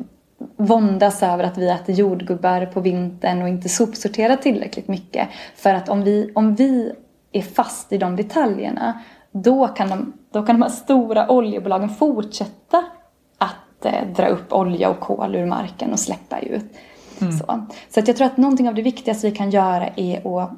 våndas 0.57 1.23
över 1.23 1.45
att 1.45 1.59
vi 1.59 1.69
äter 1.69 1.95
jordgubbar 1.95 2.67
på 2.67 2.81
vintern 2.81 3.43
och 3.43 3.49
inte 3.49 3.69
sopsorterar 3.69 4.37
tillräckligt 4.37 4.89
mycket. 4.89 5.29
För 5.57 5.75
att 5.75 5.89
om 5.89 6.03
vi, 6.03 6.31
om 6.35 6.55
vi 6.55 6.93
är 7.33 7.43
fast 7.43 7.93
i 7.93 7.99
de 7.99 8.17
detaljerna 8.17 9.01
då 9.33 9.69
kan, 9.69 9.89
de, 9.89 10.13
då 10.31 10.43
kan 10.43 10.57
de 10.57 10.63
här 10.63 10.71
stora 10.71 11.29
oljebolagen 11.29 11.89
fortsätta 11.89 12.85
att 13.39 13.85
eh, 13.85 14.07
dra 14.17 14.27
upp 14.27 14.53
olja 14.53 14.91
och 14.91 15.01
kol 15.01 15.35
ur 15.35 15.47
marken 15.47 15.93
och 15.93 16.01
släppa 16.01 16.39
ut. 16.39 16.65
Mm. 17.21 17.33
Så, 17.33 17.67
så 17.89 18.01
att 18.01 18.09
jag 18.09 18.17
tror 18.17 18.27
att 18.27 18.37
någonting 18.37 18.69
av 18.69 18.75
det 18.75 18.83
viktigaste 18.83 19.31
vi 19.31 19.37
kan 19.37 19.51
göra 19.51 19.89
är 19.97 20.43
att 20.43 20.51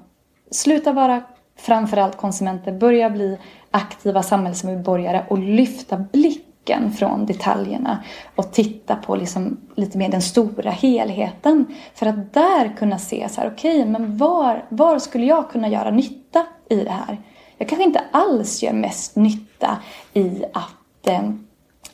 sluta 0.50 0.93
vara 0.93 1.23
framförallt 1.57 2.16
konsumenter, 2.16 2.73
börja 2.73 3.11
bli 3.11 3.38
aktiva 3.71 4.23
samhällsmedborgare 4.23 5.25
och 5.28 5.38
lyfta 5.38 5.97
blicken 5.97 6.93
från 6.93 7.26
detaljerna 7.26 8.04
och 8.37 8.52
titta 8.52 8.97
på 8.97 9.16
liksom 9.16 9.57
lite 9.75 9.99
mer 9.99 10.09
den 10.09 10.23
stora 10.23 10.71
helheten. 10.71 11.66
För 11.95 12.07
att 12.07 12.33
där 12.35 12.76
kunna 12.76 12.99
se 12.99 13.28
så 13.28 13.40
här, 13.40 13.52
okej, 13.54 13.81
okay, 13.81 13.90
men 13.90 14.16
var, 14.16 14.64
var 14.69 14.99
skulle 14.99 15.26
jag 15.26 15.50
kunna 15.50 15.69
göra 15.69 15.90
nytta 15.90 16.47
i 16.81 16.85
det 16.85 16.90
här? 16.90 17.19
Jag 17.59 17.69
kanske 17.69 17.85
inte 17.85 18.04
alls 18.12 18.62
gör 18.62 18.73
mest 18.73 19.16
nytta 19.16 19.78
i 20.12 20.45
att 20.52 21.07
eh, 21.07 21.31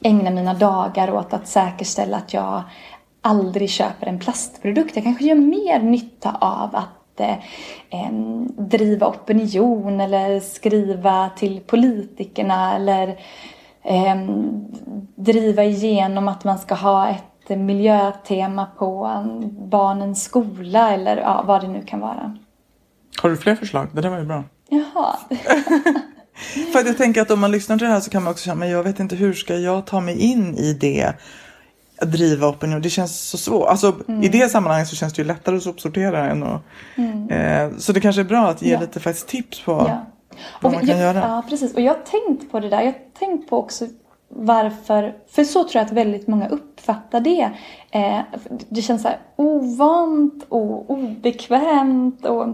ägna 0.03 0.31
mina 0.31 0.55
dagar 0.55 1.13
åt 1.13 1.33
att 1.33 1.49
säkerställa 1.49 2.17
att 2.17 2.35
jag 2.35 2.63
aldrig 3.23 3.71
köper 3.71 4.07
en 4.07 4.19
plastprodukt. 4.19 4.97
Jag 4.97 5.05
kanske 5.05 5.25
gör 5.25 5.35
mer 5.35 5.81
nytta 5.81 6.37
av 6.41 6.77
att 6.77 7.21
eh, 7.21 8.13
driva 8.57 9.07
opinion 9.07 10.01
eller 10.01 10.41
skriva 10.41 11.31
till 11.37 11.61
politikerna 11.61 12.75
eller 12.75 13.09
eh, 13.83 14.17
driva 15.15 15.65
igenom 15.65 16.29
att 16.29 16.45
man 16.45 16.59
ska 16.59 16.75
ha 16.75 17.09
ett 17.09 17.59
miljötema 17.59 18.67
på 18.79 19.23
barnens 19.51 20.25
skola 20.25 20.95
eller 20.95 21.17
ja, 21.17 21.45
vad 21.47 21.61
det 21.61 21.69
nu 21.69 21.83
kan 21.83 22.01
vara. 22.01 22.39
Har 23.23 23.31
du 23.31 23.37
fler 23.37 23.55
förslag? 23.55 23.89
Det 23.93 24.01
där 24.01 24.09
var 24.09 24.19
ju 24.19 24.25
bra. 24.25 24.45
Jaha. 24.71 25.17
För 26.73 26.79
att 26.79 26.87
jag 26.87 26.97
tänker 26.97 27.23
att 27.23 27.31
om 27.31 27.41
man 27.41 27.51
lyssnar 27.51 27.79
till 27.79 27.87
det 27.87 27.93
här 27.93 28.01
så 28.01 28.11
kan 28.11 28.23
man 28.23 28.31
också 28.31 28.45
känna, 28.45 28.55
men 28.55 28.71
jag 28.71 28.83
vet 28.83 29.01
inte 29.01 29.17
hur 29.17 29.33
ska 29.33 29.57
jag 29.57 29.87
ta 29.87 30.01
mig 30.01 30.19
in 30.19 30.57
i 30.57 30.73
det 30.73 31.13
att 32.01 32.13
driva 32.13 32.49
opinion. 32.49 32.83
Det 32.83 32.91
känns 32.91 33.21
så 33.21 33.39
svårt. 33.39 33.69
Alltså, 33.69 33.97
mm. 34.09 34.23
I 34.23 34.29
det 34.29 34.49
sammanhanget 34.49 34.89
så 34.89 34.97
känns 34.97 35.13
det 35.13 35.23
ju 35.23 35.29
lättare 35.29 35.57
att 35.57 35.63
sopsortera 35.63 36.31
än 36.31 36.43
att... 36.43 36.63
Mm. 36.97 37.29
Eh, 37.29 37.79
så 37.79 37.93
det 37.93 38.01
kanske 38.01 38.23
är 38.23 38.25
bra 38.25 38.49
att 38.49 38.63
ge 38.63 38.73
ja. 38.73 38.81
lite 38.81 39.01
faktiskt 39.01 39.29
tips 39.29 39.61
på 39.61 39.73
ja. 39.73 40.07
vad 40.61 40.73
man 40.73 40.87
kan 40.87 40.99
jag, 40.99 41.15
göra. 41.15 41.19
Ja, 41.19 41.45
precis. 41.49 41.75
Och 41.75 41.81
jag 41.81 41.95
har 41.95 42.27
tänkt 42.27 42.51
på 42.51 42.61
det 42.61 42.69
där. 42.69 42.81
Jag 42.81 42.87
har 42.87 43.19
tänkt 43.19 43.51
på 43.51 43.59
också 43.59 43.87
varför... 44.29 45.15
För 45.31 45.45
så 45.45 45.65
tror 45.65 45.77
jag 45.81 45.87
att 45.87 45.93
väldigt 45.93 46.27
många 46.27 46.49
uppfattar 46.49 47.21
det. 47.21 47.51
Eh, 47.91 48.21
det 48.69 48.83
känns 48.83 49.03
så 49.03 49.09
här 49.09 49.19
ovant 49.37 50.47
och 50.49 50.91
obekvämt. 50.91 52.27
Och 52.27 52.47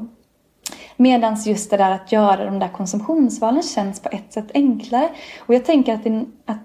Medan 0.97 1.37
just 1.45 1.71
det 1.71 1.77
där 1.77 1.91
att 1.91 2.13
göra 2.13 2.45
de 2.45 2.59
där 2.59 2.69
konsumtionsvalen 2.69 3.63
känns 3.63 4.01
på 4.01 4.09
ett 4.13 4.33
sätt 4.33 4.51
enklare. 4.55 5.09
Och 5.47 5.55
jag 5.55 5.65
tänker 5.65 5.95
att, 5.95 6.05
det, 6.05 6.25
att 6.47 6.59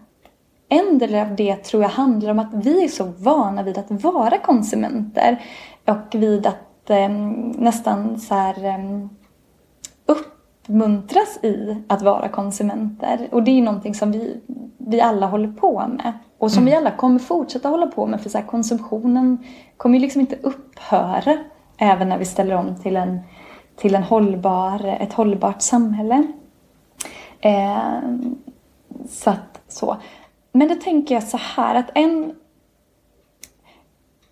en 0.69 0.97
del 0.97 1.15
av 1.15 1.35
det 1.35 1.55
tror 1.55 1.83
jag 1.83 1.89
handlar 1.89 2.31
om 2.31 2.39
att 2.39 2.53
vi 2.53 2.83
är 2.83 2.87
så 2.87 3.03
vana 3.03 3.63
vid 3.63 3.77
att 3.77 3.91
vara 3.91 4.37
konsumenter 4.37 5.41
och 5.85 6.15
vid 6.15 6.47
att 6.47 6.89
eh, 6.89 7.09
nästan 7.57 8.19
så 8.19 8.35
här 8.35 8.65
eh, 8.65 9.07
uppmuntras 10.05 11.39
i 11.43 11.83
att 11.87 12.01
vara 12.01 12.29
konsumenter. 12.29 13.27
Och 13.31 13.43
det 13.43 13.51
är 13.51 13.55
ju 13.55 13.61
någonting 13.61 13.95
som 13.95 14.11
vi, 14.11 14.41
vi 14.77 15.01
alla 15.01 15.25
håller 15.25 15.51
på 15.51 15.87
med. 15.87 16.13
Och 16.37 16.51
som 16.51 16.63
mm. 16.63 16.71
vi 16.71 16.77
alla 16.77 16.91
kommer 16.91 17.19
fortsätta 17.19 17.69
hålla 17.69 17.87
på 17.87 18.07
med 18.07 18.21
för 18.21 18.29
så 18.29 18.37
här, 18.37 18.45
konsumtionen 18.45 19.37
kommer 19.77 19.95
ju 19.95 20.01
liksom 20.01 20.21
inte 20.21 20.35
upphöra 20.35 21.37
även 21.77 22.09
när 22.09 22.17
vi 22.17 22.25
ställer 22.25 22.55
om 22.55 22.75
till, 22.75 22.95
en, 22.95 23.19
till 23.75 23.95
en 23.95 24.03
hållbar, 24.03 24.85
ett 24.85 25.13
hållbart 25.13 25.61
samhälle. 25.61 26.23
Eh, 27.39 27.99
så 29.09 29.29
att 29.29 29.61
så. 29.67 29.97
Men 30.51 30.67
då 30.67 30.75
tänker 30.75 31.15
jag 31.15 31.23
så 31.23 31.37
här 31.37 31.75
att 31.75 31.89
en... 31.95 32.35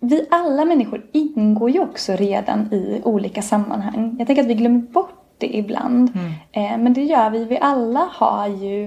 Vi 0.00 0.26
alla 0.30 0.64
människor 0.64 1.06
ingår 1.12 1.70
ju 1.70 1.80
också 1.80 2.12
redan 2.12 2.72
i 2.72 3.00
olika 3.04 3.42
sammanhang. 3.42 4.16
Jag 4.18 4.26
tänker 4.26 4.42
att 4.42 4.48
vi 4.48 4.54
glömmer 4.54 4.80
bort 4.80 5.34
det 5.38 5.56
ibland. 5.56 6.12
Mm. 6.14 6.32
Eh, 6.52 6.78
men 6.82 6.92
det 6.92 7.04
gör 7.04 7.30
vi. 7.30 7.44
Vi 7.44 7.58
alla 7.58 8.08
har 8.12 8.48
ju 8.48 8.84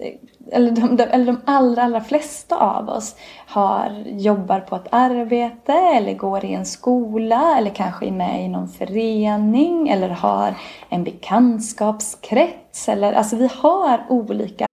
eh, 0.00 0.14
eller 0.52 0.70
de, 0.70 0.96
de, 0.96 1.02
eller 1.02 1.26
de 1.26 1.40
allra, 1.44 1.82
allra 1.82 2.00
flesta 2.00 2.56
av 2.56 2.88
oss 2.88 3.16
har, 3.46 4.04
jobbar 4.06 4.60
på 4.60 4.76
ett 4.76 4.88
arbete 4.90 5.72
eller 5.72 6.14
går 6.14 6.44
i 6.44 6.54
en 6.54 6.66
skola 6.66 7.58
eller 7.58 7.70
kanske 7.70 8.06
är 8.06 8.12
med 8.12 8.44
i 8.44 8.48
någon 8.48 8.68
förening 8.68 9.88
eller 9.88 10.08
har 10.08 10.54
en 10.88 11.04
bekantskapskrets. 11.04 12.88
Eller, 12.88 13.12
alltså 13.12 13.36
vi 13.36 13.50
har 13.62 14.06
olika 14.08 14.66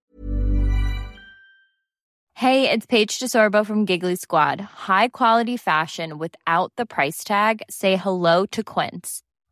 Hej, 2.36 2.62
det 2.62 2.72
är 2.72 2.80
Paige 2.86 3.20
DeSorbo 3.20 3.64
från 3.64 3.84
Giggly 3.84 4.16
Squad. 4.16 4.60
High 4.60 5.08
quality 5.12 5.58
fashion 5.58 6.18
without 6.18 6.72
the 6.76 6.86
price 6.86 7.28
tag. 7.28 7.62
Say 7.68 7.96
hello 7.96 8.46
to 8.46 8.62
Quince. 8.62 9.20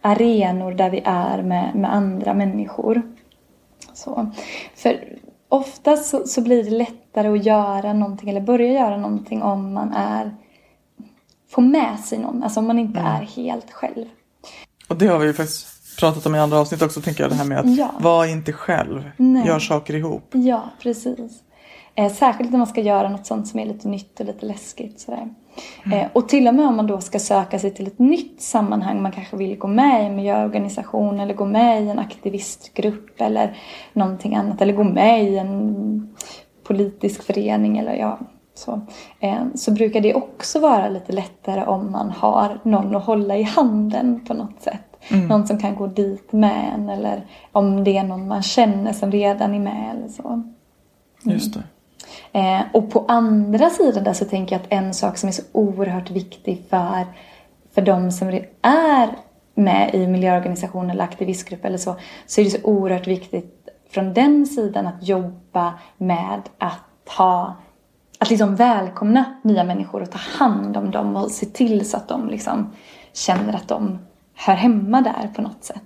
Arenor 0.00 0.72
där 0.72 0.90
vi 0.90 1.02
är 1.04 1.42
med, 1.42 1.74
med 1.74 1.94
andra 1.94 2.34
människor. 2.34 3.02
Så. 3.92 4.30
För 4.74 5.18
ofta 5.48 5.96
så, 5.96 6.26
så, 6.26 6.40
blir 6.40 6.64
det 6.64 6.70
lättare 6.70 7.28
att 7.28 7.44
göra 7.44 7.92
någonting 7.92 8.30
eller 8.30 8.40
börja 8.40 8.72
göra 8.72 8.96
någonting 8.96 9.42
om 9.42 9.72
man 9.72 9.92
är 9.92 10.36
får 11.50 11.62
med 11.62 11.98
sig 11.98 12.18
någon, 12.18 12.42
alltså 12.42 12.60
om 12.60 12.66
man 12.66 12.78
inte 12.78 13.00
mm. 13.00 13.12
är 13.12 13.22
helt 13.22 13.70
själv. 13.70 14.06
Och 14.88 14.96
det 14.96 15.06
har 15.06 15.18
vi 15.18 15.26
ju 15.26 15.32
faktiskt 15.32 15.98
pratat 15.98 16.26
om 16.26 16.34
i 16.34 16.38
andra 16.38 16.58
avsnitt 16.58 16.82
också, 16.82 17.00
tänker 17.00 17.22
jag, 17.22 17.30
det 17.30 17.36
här 17.36 17.44
med 17.44 17.58
att 17.58 17.76
ja. 17.76 17.90
vara 18.00 18.28
inte 18.28 18.52
själv, 18.52 19.10
Nej. 19.16 19.46
gör 19.46 19.58
saker 19.58 19.94
ihop. 19.94 20.30
Ja, 20.32 20.70
precis. 20.82 21.42
Eh, 21.94 22.12
särskilt 22.12 22.50
när 22.50 22.58
man 22.58 22.66
ska 22.66 22.80
göra 22.80 23.08
något 23.08 23.26
sånt 23.26 23.48
som 23.48 23.60
är 23.60 23.66
lite 23.66 23.88
nytt 23.88 24.20
och 24.20 24.26
lite 24.26 24.46
läskigt. 24.46 25.00
Sådär. 25.00 25.28
Mm. 25.86 25.98
Eh, 25.98 26.06
och 26.12 26.28
till 26.28 26.48
och 26.48 26.54
med 26.54 26.66
om 26.66 26.76
man 26.76 26.86
då 26.86 27.00
ska 27.00 27.18
söka 27.18 27.58
sig 27.58 27.70
till 27.70 27.86
ett 27.86 27.98
nytt 27.98 28.40
sammanhang, 28.40 29.02
man 29.02 29.12
kanske 29.12 29.36
vill 29.36 29.58
gå 29.58 29.66
med 29.66 30.02
i 30.02 30.06
en 30.06 30.16
miljöorganisation 30.16 31.20
eller 31.20 31.34
gå 31.34 31.44
med 31.44 31.82
i 31.82 31.88
en 31.88 31.98
aktivistgrupp 31.98 33.20
eller 33.20 33.56
någonting 33.92 34.34
annat. 34.34 34.60
Eller 34.62 34.72
gå 34.72 34.84
med 34.84 35.24
i 35.24 35.38
en 35.38 36.16
politisk 36.64 37.22
förening 37.22 37.78
eller 37.78 37.94
ja, 37.94 38.18
så. 38.54 38.80
Eh, 39.20 39.42
så 39.54 39.70
brukar 39.70 40.00
det 40.00 40.14
också 40.14 40.60
vara 40.60 40.88
lite 40.88 41.12
lättare 41.12 41.64
om 41.64 41.92
man 41.92 42.10
har 42.10 42.58
någon 42.62 42.96
att 42.96 43.04
hålla 43.04 43.36
i 43.36 43.42
handen 43.42 44.24
på 44.26 44.34
något 44.34 44.60
sätt. 44.60 44.82
Mm. 45.08 45.28
Någon 45.28 45.46
som 45.46 45.58
kan 45.58 45.74
gå 45.74 45.86
dit 45.86 46.32
med 46.32 46.72
en 46.74 46.88
eller 46.88 47.26
om 47.52 47.84
det 47.84 47.96
är 47.96 48.04
någon 48.04 48.28
man 48.28 48.42
känner 48.42 48.92
som 48.92 49.12
redan 49.12 49.54
är 49.54 49.58
med 49.58 49.96
eller 49.96 50.08
så. 50.08 50.28
Mm. 50.28 50.54
Just 51.24 51.54
det. 51.54 51.62
Eh, 52.32 52.60
och 52.72 52.90
på 52.90 53.04
andra 53.08 53.70
sidan 53.70 54.04
där 54.04 54.12
så 54.12 54.24
tänker 54.24 54.54
jag 54.54 54.62
att 54.62 54.72
en 54.72 54.94
sak 54.94 55.18
som 55.18 55.28
är 55.28 55.32
så 55.32 55.42
oerhört 55.52 56.10
viktig 56.10 56.64
för, 56.70 57.06
för 57.74 57.82
de 57.82 58.10
som 58.12 58.28
är 58.62 59.16
med 59.54 59.94
i 59.94 60.06
miljöorganisationer 60.06 60.94
eller 60.94 61.04
aktivistgrupp 61.04 61.64
eller 61.64 61.78
så, 61.78 61.96
så 62.26 62.40
är 62.40 62.44
det 62.44 62.50
så 62.50 62.62
oerhört 62.62 63.06
viktigt 63.06 63.68
från 63.90 64.14
den 64.14 64.46
sidan 64.46 64.86
att 64.86 65.08
jobba 65.08 65.74
med 65.96 66.40
att 66.58 67.08
ha 67.18 67.56
att 68.18 68.30
liksom 68.30 68.56
välkomna 68.56 69.24
nya 69.42 69.64
människor 69.64 70.02
och 70.02 70.10
ta 70.10 70.18
hand 70.18 70.76
om 70.76 70.90
dem 70.90 71.16
och 71.16 71.30
se 71.30 71.46
till 71.46 71.90
så 71.90 71.96
att 71.96 72.08
de 72.08 72.28
liksom 72.28 72.72
känner 73.12 73.54
att 73.54 73.68
de 73.68 73.98
hör 74.34 74.54
hemma 74.54 75.00
där 75.00 75.30
på 75.34 75.42
något 75.42 75.64
sätt. 75.64 75.82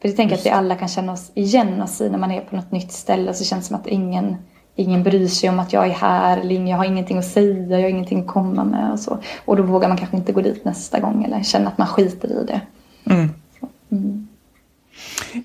För 0.00 0.08
jag 0.08 0.16
tänker 0.16 0.34
att 0.34 0.46
vi 0.46 0.50
alla 0.50 0.74
kan 0.74 0.88
känna 0.88 1.12
oss 1.12 1.30
igen 1.34 1.82
oss 1.82 2.00
i 2.00 2.10
när 2.10 2.18
man 2.18 2.30
är 2.30 2.40
på 2.40 2.56
något 2.56 2.72
nytt 2.72 2.92
ställe 2.92 3.30
och 3.30 3.36
så 3.36 3.44
känns 3.44 3.64
det 3.64 3.68
som 3.68 3.76
att 3.76 3.86
ingen 3.86 4.36
ingen 4.80 5.02
bryr 5.02 5.28
sig 5.28 5.48
om 5.48 5.58
att 5.58 5.72
jag 5.72 5.86
är 5.86 5.90
här 5.90 6.38
eller 6.38 6.66
jag 6.66 6.76
har 6.76 6.84
ingenting 6.84 7.18
att 7.18 7.26
säga, 7.26 7.78
jag 7.78 7.82
har 7.82 7.88
ingenting 7.88 8.20
att 8.20 8.26
komma 8.26 8.64
med 8.64 8.92
och 8.92 9.00
så. 9.00 9.18
Och 9.44 9.56
då 9.56 9.62
vågar 9.62 9.88
man 9.88 9.98
kanske 9.98 10.16
inte 10.16 10.32
gå 10.32 10.40
dit 10.40 10.64
nästa 10.64 11.00
gång 11.00 11.24
eller 11.24 11.42
känna 11.42 11.68
att 11.68 11.78
man 11.78 11.86
skiter 11.86 12.28
i 12.28 12.44
det. 12.44 12.60
Mm. 13.04 13.28
Mm. 13.92 14.28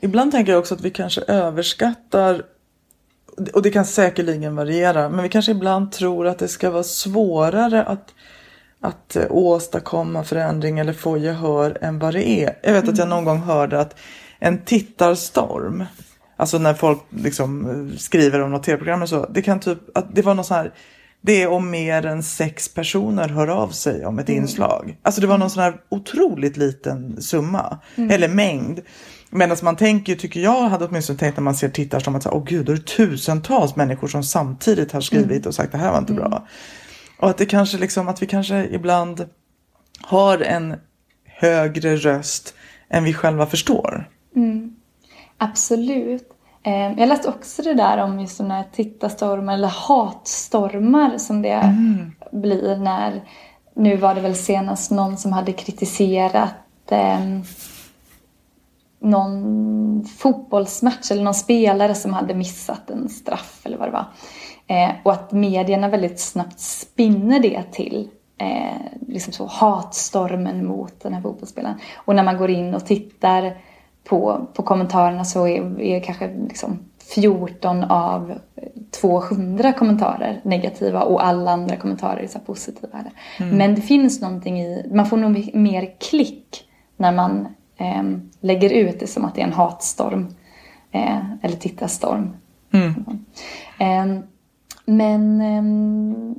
Ibland 0.02 0.32
tänker 0.32 0.52
jag 0.52 0.60
också 0.60 0.76
att 0.76 0.82
vi 0.82 0.90
kanske 0.90 1.22
överskattar 1.22 2.44
och 3.54 3.62
det 3.62 3.70
kan 3.70 3.86
säkerligen 3.86 4.56
variera, 4.56 5.10
men 5.10 5.24
vi 5.24 5.30
kanske 5.30 5.52
ibland 5.52 5.92
tror 5.92 6.28
att 6.28 6.40
det 6.40 6.48
ska 6.48 6.70
vara 6.70 6.84
svårare 6.84 7.84
att, 7.84 8.14
att 8.80 9.18
åstadkomma 9.30 10.24
förändring 10.24 10.80
eller 10.80 10.94
få 10.94 11.18
gehör 11.18 11.78
än 11.82 12.00
vad 12.00 12.14
det 12.14 12.30
är. 12.30 12.58
Jag 12.64 12.74
vet 12.74 12.84
mm. 12.84 12.94
att 12.94 13.00
jag 13.00 13.08
någon 13.08 13.26
gång 13.26 13.40
hörde 13.40 13.80
att 13.80 13.96
en 14.40 14.58
tittarstorm 14.58 15.86
Alltså 16.38 16.58
när 16.58 16.74
folk 16.74 17.00
liksom 17.10 17.92
skriver 17.98 18.42
om 18.42 18.52
något 18.52 18.64
tv-program 18.64 19.02
och 19.02 19.10
så. 19.10 19.26
Det 19.26 19.42
kan 19.42 19.60
typ, 19.60 19.98
att 19.98 20.16
det 20.16 20.22
var 20.22 20.34
någon 20.34 20.46
sån 20.46 20.58
här 20.58 20.74
det 21.26 21.42
är 21.42 21.48
om 21.48 21.70
mer 21.70 22.06
än 22.06 22.24
sex 22.24 22.74
personer 22.74 23.30
hör 23.30 23.48
av 23.48 23.70
sig 23.70 24.06
om 24.06 24.20
ett 24.20 24.30
inslag. 24.30 24.98
Alltså 25.02 25.22
det 25.22 25.28
var 25.28 25.38
någon 25.38 25.50
sån 25.50 25.64
här 25.64 25.82
otroligt 25.90 26.58
liten 26.58 27.22
summa, 27.22 27.78
eller 27.96 28.28
mängd. 28.28 28.82
Medan 29.30 29.58
man 29.64 29.76
tänker, 29.76 30.16
tycker 30.16 30.40
jag, 30.40 30.70
hade 30.70 30.86
åtminstone 30.86 31.20
tänkt 31.20 31.38
när 31.38 31.44
man 31.44 31.56
ser 31.56 31.70
tittarströmmar 31.70 32.20
att 32.20 32.28
åh 32.28 32.44
gud, 32.46 32.66
då 32.66 32.72
är 32.72 32.76
det 32.76 32.86
tusentals 32.86 33.76
människor 33.76 34.08
som 34.08 34.24
samtidigt 34.24 34.92
har 34.92 35.02
skrivit 35.02 35.46
och 35.46 35.56
sagt 35.56 35.72
det 35.72 35.78
här 35.78 35.92
var 35.92 35.98
inte 35.98 36.14
bra. 36.14 36.48
Och 37.20 37.30
att 37.30 37.38
det 37.38 37.46
kanske 37.46 37.78
liksom, 37.78 38.08
att 38.08 38.22
vi 38.22 38.28
kanske 38.28 38.68
ibland 38.72 39.26
har 40.02 40.40
en 40.40 40.76
högre 41.26 41.96
röst 41.96 42.54
än 42.90 43.04
vi 43.04 43.14
själva 43.14 43.46
förstår. 43.46 44.10
Absolut. 45.38 46.30
Eh, 46.64 47.00
Jag 47.00 47.10
läste 47.10 47.30
också 47.30 47.62
det 47.62 47.74
där 47.74 47.98
om 47.98 48.20
just 48.20 48.38
sådana 48.38 48.56
här 48.56 48.66
tittarstormar 48.72 49.54
eller 49.54 49.68
hatstormar 49.68 51.18
som 51.18 51.42
det 51.42 51.76
blir 52.32 52.78
när, 52.78 53.24
nu 53.76 53.96
var 53.98 54.16
det 54.16 54.22
väl 54.22 54.36
senast 54.36 54.92
någon 54.92 55.18
som 55.18 55.34
hade 55.34 55.54
kritiserat 55.54 56.92
eh, 56.92 57.20
någon 59.00 60.06
fotbollsmatch 60.06 61.12
eller 61.12 61.24
någon 61.24 61.34
spelare 61.34 61.96
som 61.96 62.14
hade 62.14 62.34
missat 62.34 62.90
en 62.90 63.10
straff 63.10 63.62
eller 63.64 63.78
vad 63.78 63.88
det 63.88 63.92
var. 63.92 64.06
Eh, 64.68 64.92
och 65.04 65.12
att 65.12 65.32
medierna 65.32 65.90
väldigt 65.90 66.20
snabbt 66.20 66.60
spinner 66.60 67.40
det 67.40 67.64
till 67.72 68.10
eh, 68.38 69.08
liksom 69.08 69.34
så 69.34 69.46
hatstormen 69.46 70.66
mot 70.66 71.00
den 71.00 71.14
här 71.14 71.22
fotbollsspelaren. 71.22 71.80
Och 71.96 72.16
när 72.16 72.24
man 72.24 72.38
går 72.38 72.50
in 72.50 72.76
och 72.76 72.86
tittar 72.86 73.58
på, 74.10 74.48
på 74.54 74.64
kommentarerna 74.64 75.26
så 75.26 75.48
är, 75.48 75.82
är 75.82 76.00
kanske 76.00 76.28
liksom 76.50 76.80
14 77.16 77.84
av 77.84 78.40
200 79.02 79.74
kommentarer 79.74 80.42
negativa 80.44 81.02
och 81.02 81.26
alla 81.26 81.52
andra 81.52 81.76
kommentarer 81.76 82.24
är 82.24 82.28
så 82.28 82.40
positiva. 82.40 83.04
Men 83.52 83.76
det 83.76 83.82
finns 83.82 84.22
någonting 84.22 84.62
i, 84.62 84.90
man 84.94 85.06
får 85.06 85.18
nog 85.18 85.56
mer 85.56 85.94
klick 86.00 86.68
när 86.98 87.12
man 87.12 87.48
eh, 87.78 88.04
lägger 88.40 88.70
ut 88.70 89.00
det 89.00 89.08
som 89.08 89.26
att 89.26 89.36
det 89.36 89.42
är 89.42 89.46
en 89.46 89.54
hatstorm. 89.54 90.28
Eh, 90.92 91.20
eller 91.42 91.56
tittarstorm. 91.56 92.34
Eh, 93.80 94.20
men 94.86 95.42
ehm, 95.42 96.36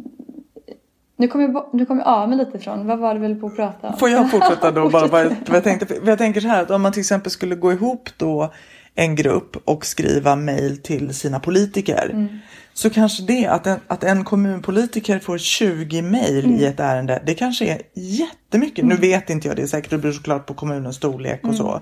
nu 1.16 1.28
kommer 1.28 1.48
jag, 1.48 1.68
nu 1.72 1.86
kom 1.86 1.98
jag 1.98 2.06
av 2.06 2.28
mig 2.28 2.38
lite 2.38 2.58
från, 2.58 2.86
vad 2.86 2.98
var 2.98 3.14
det 3.14 3.20
väl 3.20 3.34
på 3.34 3.46
att 3.46 3.56
prata 3.56 3.88
om? 3.88 3.98
Får 3.98 4.08
jag 4.08 4.30
fortsätta 4.30 4.70
då? 4.70 4.88
bara, 4.90 5.06
vad, 5.06 5.36
jag, 5.46 5.64
tänkte, 5.64 5.94
jag 6.04 6.18
tänker 6.18 6.40
så 6.40 6.48
här 6.48 6.62
att 6.62 6.70
om 6.70 6.82
man 6.82 6.92
till 6.92 7.00
exempel 7.00 7.30
skulle 7.30 7.54
gå 7.54 7.72
ihop 7.72 8.08
då 8.16 8.52
en 8.94 9.16
grupp 9.16 9.56
och 9.64 9.86
skriva 9.86 10.36
mejl 10.36 10.82
till 10.82 11.14
sina 11.14 11.40
politiker. 11.40 12.28
Så 12.74 12.90
kanske 12.90 13.22
det 13.22 13.46
att 13.46 13.66
en, 13.66 13.78
att 13.86 14.04
en 14.04 14.24
kommunpolitiker 14.24 15.18
får 15.18 15.38
20 15.38 16.02
mejl 16.02 16.60
i 16.60 16.64
ett 16.64 16.80
ärende, 16.80 17.22
det 17.26 17.34
kanske 17.34 17.66
är 17.66 17.80
jättemycket. 17.94 18.84
Nu 18.84 18.96
vet 18.96 19.30
inte 19.30 19.48
jag 19.48 19.56
det 19.56 19.68
säkert, 19.68 19.90
det 19.90 19.98
beror 19.98 20.12
såklart 20.12 20.46
på 20.46 20.54
kommunens 20.54 20.96
storlek 20.96 21.44
och 21.44 21.54
så. 21.54 21.80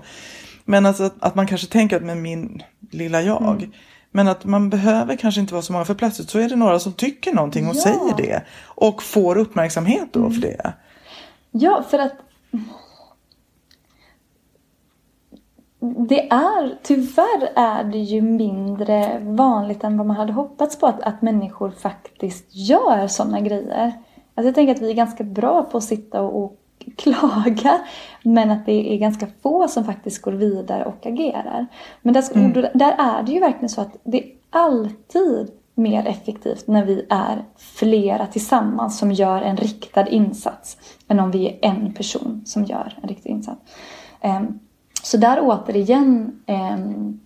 Men 0.65 0.85
alltså 0.85 1.03
att, 1.03 1.15
att 1.19 1.35
man 1.35 1.47
kanske 1.47 1.67
tänker 1.67 1.97
att 1.97 2.03
med 2.03 2.17
min 2.17 2.63
lilla 2.91 3.21
jag. 3.21 3.69
Men 4.15 4.27
att 4.27 4.45
man 4.45 4.69
behöver 4.69 5.15
kanske 5.15 5.41
inte 5.41 5.53
vara 5.53 5.61
så 5.61 5.73
många 5.73 5.85
för 5.85 5.93
plötsligt 5.93 6.29
så 6.29 6.39
är 6.39 6.49
det 6.49 6.55
några 6.55 6.79
som 6.79 6.93
tycker 6.93 7.33
någonting 7.33 7.67
och 7.67 7.75
Ja. 7.75 7.81
säger 7.81 8.17
det. 8.17 8.43
Och 8.65 9.03
får 9.03 9.37
uppmärksamhet 9.37 10.07
då 10.11 10.29
för 10.29 10.41
det. 10.41 10.73
Ja, 11.51 11.83
för 11.89 11.99
att 11.99 12.13
det 16.07 16.29
är, 16.29 16.77
tyvärr 16.83 17.49
är 17.55 17.83
det 17.83 17.97
ju 17.97 18.21
mindre 18.21 19.19
vanligt 19.23 19.83
än 19.83 19.97
vad 19.97 20.07
man 20.07 20.15
hade 20.17 20.33
hoppats 20.33 20.79
på 20.79 20.87
att, 20.87 21.01
att 21.01 21.21
människor 21.21 21.69
faktiskt 21.71 22.45
gör 22.49 23.07
sådana 23.07 23.39
grejer. 23.39 23.93
Alltså 24.35 24.47
jag 24.47 24.55
tänker 24.55 24.75
att 24.75 24.81
vi 24.81 24.89
är 24.89 24.95
ganska 24.95 25.23
bra 25.23 25.63
på 25.63 25.77
att 25.77 25.83
sitta 25.83 26.21
och, 26.21 26.43
och 26.43 26.59
klaga 26.97 27.79
men 28.23 28.51
att 28.51 28.65
det 28.65 28.93
är 28.93 28.97
ganska 28.97 29.27
få 29.41 29.67
som 29.67 29.85
faktiskt 29.85 30.21
går 30.21 30.31
vidare 30.31 30.85
och 30.85 31.05
agerar. 31.05 31.65
Men 32.01 32.13
där, 32.13 32.53
då- 32.53 32.69
där 32.73 32.95
är 32.97 33.23
det 33.23 33.31
ju 33.31 33.39
verkligen 33.39 33.69
så 33.69 33.81
att 33.81 33.95
det 34.03 34.23
är 34.23 34.29
alltid 34.49 35.51
mer 35.77 36.07
effektivt 36.07 36.67
när 36.67 36.85
vi 36.85 37.05
är 37.09 37.43
flera 37.57 38.27
tillsammans 38.27 38.97
som 38.99 39.11
gör 39.11 39.41
en 39.41 39.57
riktad 39.57 40.07
insats 40.07 40.77
än 41.07 41.19
om 41.19 41.31
vi 41.31 41.47
är 41.47 41.57
en 41.61 41.93
person 41.93 42.41
som 42.45 42.63
gör 42.63 42.97
en 43.01 43.09
riktad 43.09 43.29
insats. 43.29 43.61
Ehm, 44.21 44.59
Så 45.03 45.17
där 45.17 45.39
återigen 45.41 46.41
ehm, 46.45 47.19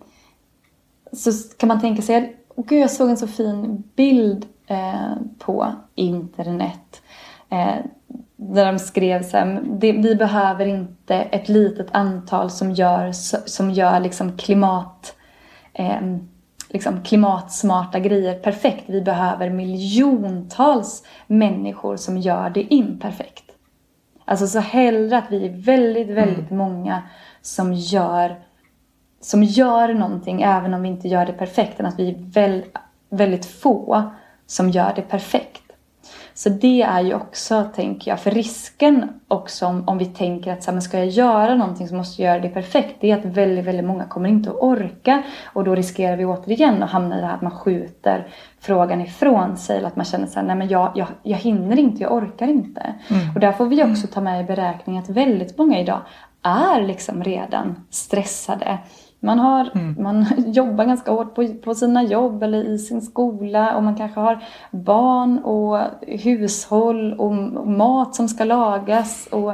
så 1.11 1.31
kan 1.57 1.67
man 1.67 1.81
tänka 1.81 2.01
sig, 2.01 2.37
gud 2.55 2.79
jag 2.79 2.91
såg 2.91 3.09
en 3.09 3.17
så 3.17 3.27
fin 3.27 3.83
bild 3.95 4.45
eh, 4.67 5.13
på 5.39 5.73
internet. 5.95 7.01
Eh, 7.49 7.85
där 8.35 8.65
de 8.65 8.79
skrev 8.79 9.23
så 9.23 9.37
här, 9.37 9.61
det, 9.65 9.91
vi 9.91 10.15
behöver 10.15 10.65
inte 10.65 11.15
ett 11.15 11.49
litet 11.49 11.87
antal 11.91 12.49
som 12.49 12.71
gör, 12.71 13.11
som 13.47 13.71
gör 13.71 13.99
liksom 13.99 14.37
klimat, 14.37 15.15
eh, 15.73 16.01
liksom 16.69 17.03
klimatsmarta 17.03 17.99
grejer 17.99 18.39
perfekt. 18.39 18.83
Vi 18.87 19.01
behöver 19.01 19.49
miljontals 19.49 21.03
människor 21.27 21.97
som 21.97 22.17
gör 22.17 22.49
det 22.49 22.73
imperfekt. 22.73 23.43
Alltså 24.25 24.47
så 24.47 24.59
hellre 24.59 25.17
att 25.17 25.31
vi 25.31 25.45
är 25.45 25.49
väldigt, 25.49 26.09
väldigt 26.09 26.51
många 26.51 27.01
som 27.41 27.73
gör, 27.73 28.35
som 29.21 29.43
gör 29.43 29.93
någonting 29.93 30.41
även 30.41 30.73
om 30.73 30.81
vi 30.81 30.89
inte 30.89 31.07
gör 31.07 31.25
det 31.25 31.33
perfekt 31.33 31.79
än 31.79 31.85
att 31.85 31.99
vi 31.99 32.09
är 32.09 32.15
väl, 32.19 32.63
väldigt 33.09 33.45
få 33.45 34.11
som 34.47 34.69
gör 34.69 34.93
det 34.95 35.01
perfekt. 35.01 35.68
Så 36.39 36.49
det 36.49 36.81
är 36.81 37.01
ju 37.01 37.13
också, 37.13 37.69
tänker 37.75 38.11
jag, 38.11 38.19
för 38.19 38.31
risken 38.31 39.09
också 39.27 39.65
om, 39.65 39.83
om 39.87 39.97
vi 39.97 40.05
tänker 40.05 40.53
att 40.53 40.63
så 40.63 40.71
här, 40.71 40.73
men 40.73 40.81
ska 40.81 40.97
jag 40.97 41.07
göra 41.07 41.55
någonting 41.55 41.87
så 41.87 41.95
måste 41.95 42.21
jag 42.21 42.29
göra 42.31 42.41
det 42.41 42.49
perfekt. 42.49 42.95
Det 42.99 43.11
är 43.11 43.17
att 43.17 43.25
väldigt, 43.25 43.65
väldigt 43.65 43.85
många 43.85 44.05
kommer 44.05 44.29
inte 44.29 44.49
att 44.49 44.55
orka 44.59 45.23
och 45.45 45.63
då 45.63 45.75
riskerar 45.75 46.17
vi 46.17 46.25
återigen 46.25 46.83
att 46.83 46.89
hamna 46.89 47.17
i 47.17 47.21
det 47.21 47.27
här 47.27 47.33
att 47.33 47.41
man 47.41 47.51
skjuter 47.51 48.27
frågan 48.59 49.01
ifrån 49.01 49.57
sig 49.57 49.77
eller 49.77 49.87
att 49.87 49.95
man 49.95 50.05
känner 50.05 50.27
så 50.27 50.39
här, 50.39 50.47
nej 50.47 50.55
men 50.55 50.67
jag, 50.67 50.91
jag, 50.95 51.07
jag 51.23 51.37
hinner 51.37 51.79
inte, 51.79 52.03
jag 52.03 52.13
orkar 52.13 52.47
inte. 52.47 52.93
Och 53.35 53.39
där 53.39 53.51
får 53.51 53.65
vi 53.65 53.83
också 53.83 54.07
ta 54.07 54.21
med 54.21 54.41
i 54.41 54.43
beräkning 54.43 54.97
att 54.97 55.09
väldigt 55.09 55.57
många 55.57 55.79
idag 55.79 56.01
är 56.43 56.81
liksom 56.81 57.23
redan 57.23 57.85
stressade. 57.89 58.77
Man, 59.19 59.39
har, 59.39 59.69
man 60.01 60.25
jobbar 60.47 60.85
ganska 60.85 61.11
hårt 61.11 61.35
på, 61.35 61.47
på 61.47 61.75
sina 61.75 62.03
jobb 62.03 62.43
eller 62.43 62.63
i 62.63 62.77
sin 62.77 63.01
skola 63.01 63.75
och 63.75 63.83
man 63.83 63.95
kanske 63.95 64.19
har 64.19 64.43
barn 64.71 65.39
och 65.39 65.79
hushåll 66.01 67.13
och, 67.13 67.31
och 67.57 67.67
mat 67.67 68.15
som 68.15 68.27
ska 68.27 68.43
lagas 68.43 69.27
och 69.31 69.53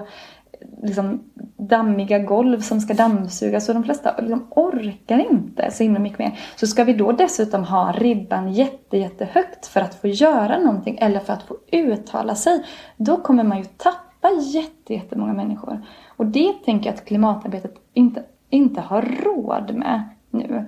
liksom 0.84 1.24
dammiga 1.58 2.20
golv 2.20 2.60
som 2.60 2.82
ska 2.82 2.94
dammsugas 2.94 3.70
och 3.70 3.76
de 3.76 3.84
flesta 3.84 4.16
liksom 4.18 4.48
orkar 4.50 5.32
inte 5.32 5.72
så 5.72 5.84
himla 5.84 6.00
mycket 6.00 6.20
mer. 6.20 6.40
Så 6.56 6.68
ska 6.68 6.84
vi 6.84 6.94
då 6.94 7.12
dessutom 7.12 7.64
ha 7.64 7.92
ribban 7.92 8.54
jätte, 8.54 8.98
jättehögt 8.98 9.66
för 9.66 9.82
att 9.82 9.96
få 9.96 10.08
göra 10.08 10.60
någonting 10.60 10.98
eller 11.02 11.20
för 11.20 11.34
att 11.34 11.44
få 11.44 11.58
uttala 11.72 12.36
sig, 12.36 12.64
då 12.98 13.18
kommer 13.18 13.44
man 13.44 13.58
ju 13.58 13.64
tappa 13.64 14.30
jätte, 14.42 14.94
jättemånga 14.94 15.34
människor. 15.34 15.86
Och 16.08 16.26
det 16.26 16.54
tänker 16.66 16.90
jag 16.90 16.94
att 16.94 17.06
klimatarbetet 17.06 17.76
inte, 17.94 18.24
inte 18.56 18.82
har 18.82 19.02
råd 19.02 19.76
med 19.76 20.04
nu. 20.30 20.66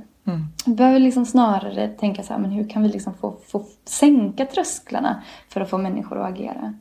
Vi 0.66 0.74
behöver 0.74 1.00
liksom 1.00 1.26
snarare 1.26 1.88
tänka 1.88 2.24
så 2.24 2.34
här, 2.34 2.40
men 2.40 2.52
hur 2.52 2.70
kan 2.70 2.84
vi 2.84 2.90
liksom 2.90 3.14
få, 3.14 3.36
få 3.48 3.66
sänka 3.86 4.46
trösklarna 4.46 5.22
för 5.50 5.62
att 5.62 5.70
få 5.70 5.78
människor 5.78 6.20
att 6.20 6.30
agera? 6.30 6.74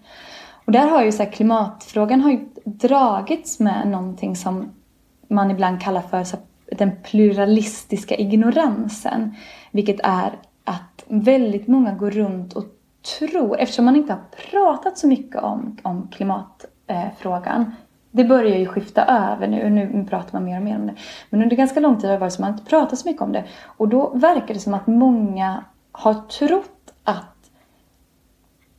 Och 0.67 0.73
där 0.73 0.89
har 0.89 1.05
ju 1.05 1.13
så 1.13 1.23
här, 1.23 1.31
klimatfrågan 1.31 2.21
har 2.21 2.31
ju 2.31 2.49
dragits 2.65 3.61
med 3.61 3.89
någonting 3.89 4.37
som 4.37 4.69
man 5.29 5.51
ibland 5.51 5.81
kallar 5.81 6.01
för 6.01 6.25
så 6.25 6.37
här, 6.37 6.45
den 6.77 6.91
pluralistiska 7.03 8.17
ignoransen. 8.17 9.35
Vilket 9.71 10.01
är 10.03 10.33
att 10.65 11.05
väldigt 11.07 11.69
många 11.69 11.95
går 11.95 12.11
runt 12.11 12.53
och 12.53 12.65
tror, 13.19 13.59
eftersom 13.59 13.85
man 13.85 13.97
inte 13.97 14.13
har 14.13 14.51
pratat 14.51 14.99
så 14.99 15.07
mycket 15.07 15.43
om, 15.43 15.79
om 15.83 16.09
klimatfrågan. 16.09 17.73
Det 18.17 18.25
börjar 18.25 18.59
ju 18.59 18.67
skifta 18.67 19.05
över 19.05 19.49
nu, 19.49 19.71
nu 19.71 20.07
pratar 20.11 20.33
man 20.33 20.45
mer 20.45 20.57
och 20.57 20.65
mer 20.65 20.77
om 20.77 20.87
det. 20.87 20.95
Men 21.31 21.43
under 21.43 21.57
ganska 21.57 21.81
lång 21.81 21.97
tid 21.97 22.05
har 22.05 22.13
det 22.13 22.19
varit 22.19 22.33
som 22.33 22.45
att 22.45 22.51
man 22.51 22.59
inte 22.59 22.71
pratat 22.71 22.99
så 22.99 23.09
mycket 23.09 23.23
om 23.23 23.33
det. 23.33 23.45
Och 23.65 23.89
då 23.89 24.11
verkar 24.15 24.55
det 24.55 24.61
som 24.61 24.75
att 24.75 24.87
många 24.87 25.65
har 25.93 26.15
trott 26.15 26.93
att 27.05 27.51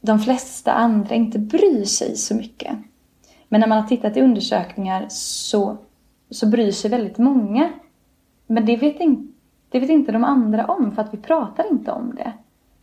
de 0.02 0.20
flesta 0.20 0.74
andra 0.74 1.16
inte 1.16 1.40
bryr 1.40 1.86
sig 1.86 2.16
så 2.16 2.36
mycket. 2.36 2.78
Men 3.48 3.60
när 3.60 3.68
man 3.68 3.82
har 3.82 3.88
tittat 3.88 4.18
i 4.18 4.22
undersökningar 4.22 5.06
så, 5.10 5.78
så 6.30 6.48
bryr 6.48 6.72
sig 6.72 6.92
väldigt 6.92 7.18
många. 7.18 7.70
Men 8.48 8.66
det 8.66 8.78
vet, 8.78 9.00
in, 9.00 9.34
det 9.70 9.80
vet 9.80 9.90
inte 9.90 10.12
de 10.12 10.24
andra 10.24 10.66
om 10.66 10.92
för 10.92 11.02
att 11.02 11.14
vi 11.14 11.18
pratar 11.18 11.72
inte 11.72 11.92
om 11.92 12.16
det. 12.16 12.34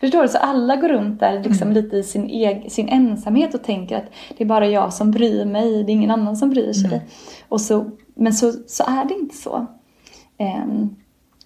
Förstår 0.04 0.22
du? 0.22 0.28
Så 0.28 0.38
alla 0.38 0.76
går 0.76 0.88
runt 0.88 1.20
där 1.20 1.42
liksom 1.42 1.72
lite 1.72 1.96
i 1.96 2.02
sin, 2.02 2.70
sin 2.70 2.88
ensamhet 2.88 3.54
och 3.54 3.62
tänker 3.62 3.96
att 3.96 4.04
det 4.36 4.44
är 4.44 4.48
bara 4.48 4.66
jag 4.66 4.92
som 4.92 5.10
bryr 5.10 5.44
mig, 5.44 5.84
det 5.84 5.92
är 5.92 5.94
ingen 5.94 6.10
annan 6.10 6.36
som 6.36 6.50
bryr 6.50 6.72
sig. 6.72 7.02
Och 7.48 7.60
så, 7.60 7.90
men 8.14 8.34
så, 8.34 8.52
så 8.66 8.84
är 8.86 9.04
det 9.04 9.14
inte 9.14 9.36
så. 9.36 9.66
Ehm, 10.38 10.96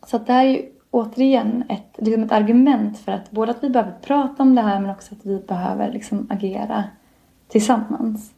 så 0.06 0.16
att 0.16 0.26
det 0.26 0.32
här 0.32 0.46
är 0.46 0.50
ju 0.50 0.62
återigen 0.90 1.64
ett, 1.68 1.96
liksom 1.98 2.22
ett 2.22 2.32
argument 2.32 2.98
för 2.98 3.12
att 3.12 3.30
både 3.30 3.50
att 3.50 3.64
vi 3.64 3.70
behöver 3.70 3.92
prata 3.92 4.42
om 4.42 4.54
det 4.54 4.62
här 4.62 4.80
men 4.80 4.90
också 4.90 5.14
att 5.14 5.26
vi 5.26 5.38
behöver 5.48 5.92
liksom 5.92 6.26
agera 6.30 6.84
tillsammans. 7.48 8.30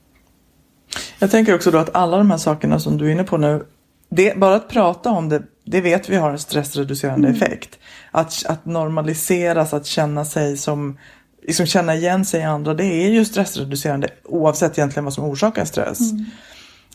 Jag 1.18 1.30
tänker 1.30 1.54
också 1.54 1.70
då 1.70 1.78
att 1.78 1.94
alla 1.94 2.16
de 2.16 2.30
här 2.30 2.38
sakerna 2.38 2.78
som 2.78 2.98
du 2.98 3.06
är 3.06 3.12
inne 3.12 3.24
på 3.24 3.37
nu, 3.37 3.64
det, 4.09 4.38
bara 4.38 4.54
att 4.54 4.68
prata 4.68 5.11
om 5.11 5.28
det, 5.28 5.42
det 5.70 5.80
vet 5.80 6.09
vi 6.09 6.16
har 6.16 6.30
en 6.30 6.38
stressreducerande 6.38 7.28
mm. 7.28 7.42
effekt. 7.42 7.78
Att, 8.11 8.46
att 8.46 8.64
normaliseras, 8.64 9.74
att 9.74 9.87
känna 9.87 10.24
sig 10.24 10.56
som, 10.56 10.98
liksom 11.42 11.66
känna 11.66 11.94
igen 11.94 12.24
sig 12.24 12.40
i 12.40 12.44
andra, 12.44 12.74
det 12.74 12.85
är 12.85 13.11
ju 13.11 13.24
stressreducerande 13.24 14.09
oavsett 14.24 14.78
egentligen 14.78 15.04
vad 15.04 15.14
som 15.14 15.24
orsakar 15.24 15.64
stress. 15.64 16.12
Mm. 16.12 16.24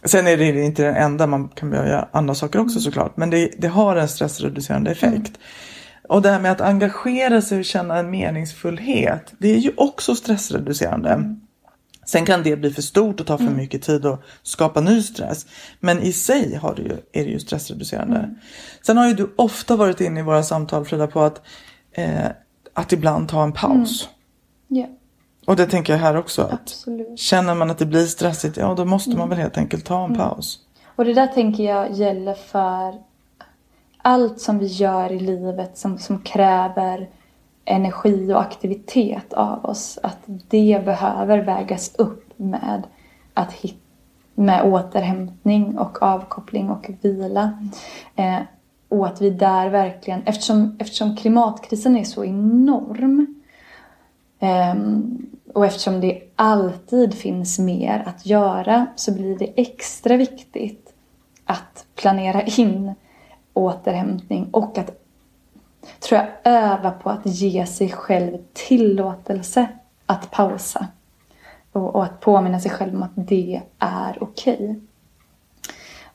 Sen 0.03 0.27
är 0.27 0.37
det 0.37 0.61
inte 0.61 0.83
det 0.83 0.91
enda, 0.91 1.27
man 1.27 1.47
kan 1.47 1.69
behöva 1.69 1.89
göra 1.89 2.07
andra 2.11 2.35
saker 2.35 2.59
också 2.59 2.75
mm. 2.75 2.81
såklart. 2.81 3.17
Men 3.17 3.29
det, 3.29 3.51
det 3.57 3.67
har 3.67 3.95
en 3.95 4.07
stressreducerande 4.07 4.91
effekt. 4.91 5.27
Mm. 5.27 5.39
Och 6.09 6.21
det 6.21 6.29
här 6.29 6.39
med 6.39 6.51
att 6.51 6.61
engagera 6.61 7.41
sig 7.41 7.59
och 7.59 7.65
känna 7.65 7.97
en 7.97 8.09
meningsfullhet, 8.09 9.33
det 9.37 9.55
är 9.55 9.57
ju 9.57 9.71
också 9.77 10.15
stressreducerande. 10.15 11.35
Sen 12.05 12.25
kan 12.25 12.43
det 12.43 12.55
bli 12.55 12.71
för 12.71 12.81
stort 12.81 13.19
och 13.19 13.27
ta 13.27 13.37
för 13.37 13.43
mm. 13.43 13.57
mycket 13.57 13.81
tid 13.81 14.05
och 14.05 14.19
skapa 14.43 14.81
ny 14.81 15.01
stress. 15.01 15.45
Men 15.79 15.99
i 15.99 16.13
sig 16.13 16.55
har 16.55 16.75
det 16.75 16.81
ju, 16.81 16.91
är 16.91 17.25
det 17.25 17.31
ju 17.31 17.39
stressreducerande. 17.39 18.17
Mm. 18.17 18.35
Sen 18.81 18.97
har 18.97 19.07
ju 19.07 19.13
du 19.13 19.33
ofta 19.35 19.75
varit 19.75 20.01
inne 20.01 20.19
i 20.19 20.23
våra 20.23 20.43
samtal 20.43 20.85
Frida 20.85 21.07
på 21.07 21.21
att, 21.21 21.41
eh, 21.91 22.25
att 22.73 22.93
ibland 22.93 23.29
ta 23.29 23.43
en 23.43 23.51
paus. 23.51 24.09
Mm. 24.71 24.79
Yeah. 24.79 24.91
Och 25.45 25.55
det 25.55 25.65
tänker 25.65 25.93
jag 25.93 25.99
här 25.99 26.17
också. 26.17 26.41
Att 26.41 26.53
Absolut. 26.53 27.19
Känner 27.19 27.55
man 27.55 27.69
att 27.69 27.77
det 27.77 27.85
blir 27.85 28.05
stressigt, 28.05 28.57
ja 28.57 28.73
då 28.73 28.85
måste 28.85 29.09
man 29.09 29.19
mm. 29.19 29.29
väl 29.29 29.39
helt 29.39 29.57
enkelt 29.57 29.85
ta 29.85 29.99
en 29.99 30.05
mm. 30.05 30.17
paus. 30.17 30.59
Och 30.95 31.05
det 31.05 31.13
där 31.13 31.27
tänker 31.27 31.63
jag 31.63 31.91
gäller 31.91 32.33
för 32.33 33.01
allt 33.97 34.41
som 34.41 34.59
vi 34.59 34.65
gör 34.65 35.11
i 35.11 35.19
livet 35.19 35.77
som, 35.77 35.97
som 35.97 36.21
kräver 36.21 37.09
energi 37.65 38.33
och 38.33 38.41
aktivitet 38.41 39.33
av 39.33 39.65
oss. 39.65 39.99
Att 40.03 40.19
det 40.25 40.81
behöver 40.85 41.37
vägas 41.37 41.95
upp 41.95 42.33
med, 42.37 42.83
att 43.33 43.53
hit, 43.53 43.81
med 44.35 44.63
återhämtning 44.63 45.77
och 45.77 46.01
avkoppling 46.01 46.69
och 46.69 46.89
vila. 47.01 47.67
Eh, 48.15 48.39
och 48.89 49.07
att 49.07 49.21
vi 49.21 49.29
där 49.29 49.69
verkligen, 49.69 50.23
eftersom, 50.25 50.77
eftersom 50.79 51.15
klimatkrisen 51.15 51.97
är 51.97 52.03
så 52.03 52.23
enorm 52.25 53.41
eh, 54.39 54.75
och 55.53 55.65
eftersom 55.65 56.01
det 56.01 56.21
alltid 56.35 57.13
finns 57.13 57.59
mer 57.59 58.03
att 58.05 58.25
göra 58.25 58.85
så 58.95 59.13
blir 59.13 59.37
det 59.37 59.53
extra 59.55 60.17
viktigt 60.17 60.93
att 61.45 61.85
planera 61.95 62.41
in 62.41 62.93
återhämtning 63.53 64.47
och 64.51 64.77
att 64.77 65.04
tror 65.99 66.21
jag 66.21 66.27
öva 66.53 66.91
på 66.91 67.09
att 67.09 67.25
ge 67.25 67.65
sig 67.65 67.89
själv 67.89 68.37
tillåtelse 68.53 69.67
att 70.05 70.31
pausa. 70.31 70.87
Och, 71.71 71.95
och 71.95 72.03
att 72.03 72.19
påminna 72.19 72.59
sig 72.59 72.71
själv 72.71 72.95
om 72.95 73.03
att 73.03 73.11
det 73.15 73.61
är 73.79 74.17
okej. 74.23 74.53
Okay. 74.53 74.75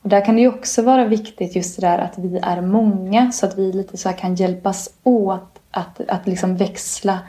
Och 0.01 0.09
där 0.09 0.25
kan 0.25 0.35
det 0.35 0.41
ju 0.41 0.47
också 0.47 0.81
vara 0.81 1.05
viktigt 1.05 1.55
just 1.55 1.81
det 1.81 1.87
där 1.87 1.97
att 1.97 2.17
vi 2.17 2.37
är 2.37 2.61
många 2.61 3.31
så 3.31 3.45
att 3.45 3.57
vi 3.57 3.71
lite 3.71 3.97
så 3.97 4.09
kan 4.09 4.35
hjälpas 4.35 4.93
åt 5.03 5.59
att, 5.71 6.01
att 6.07 6.27
liksom 6.27 6.55
växla, 6.55 7.19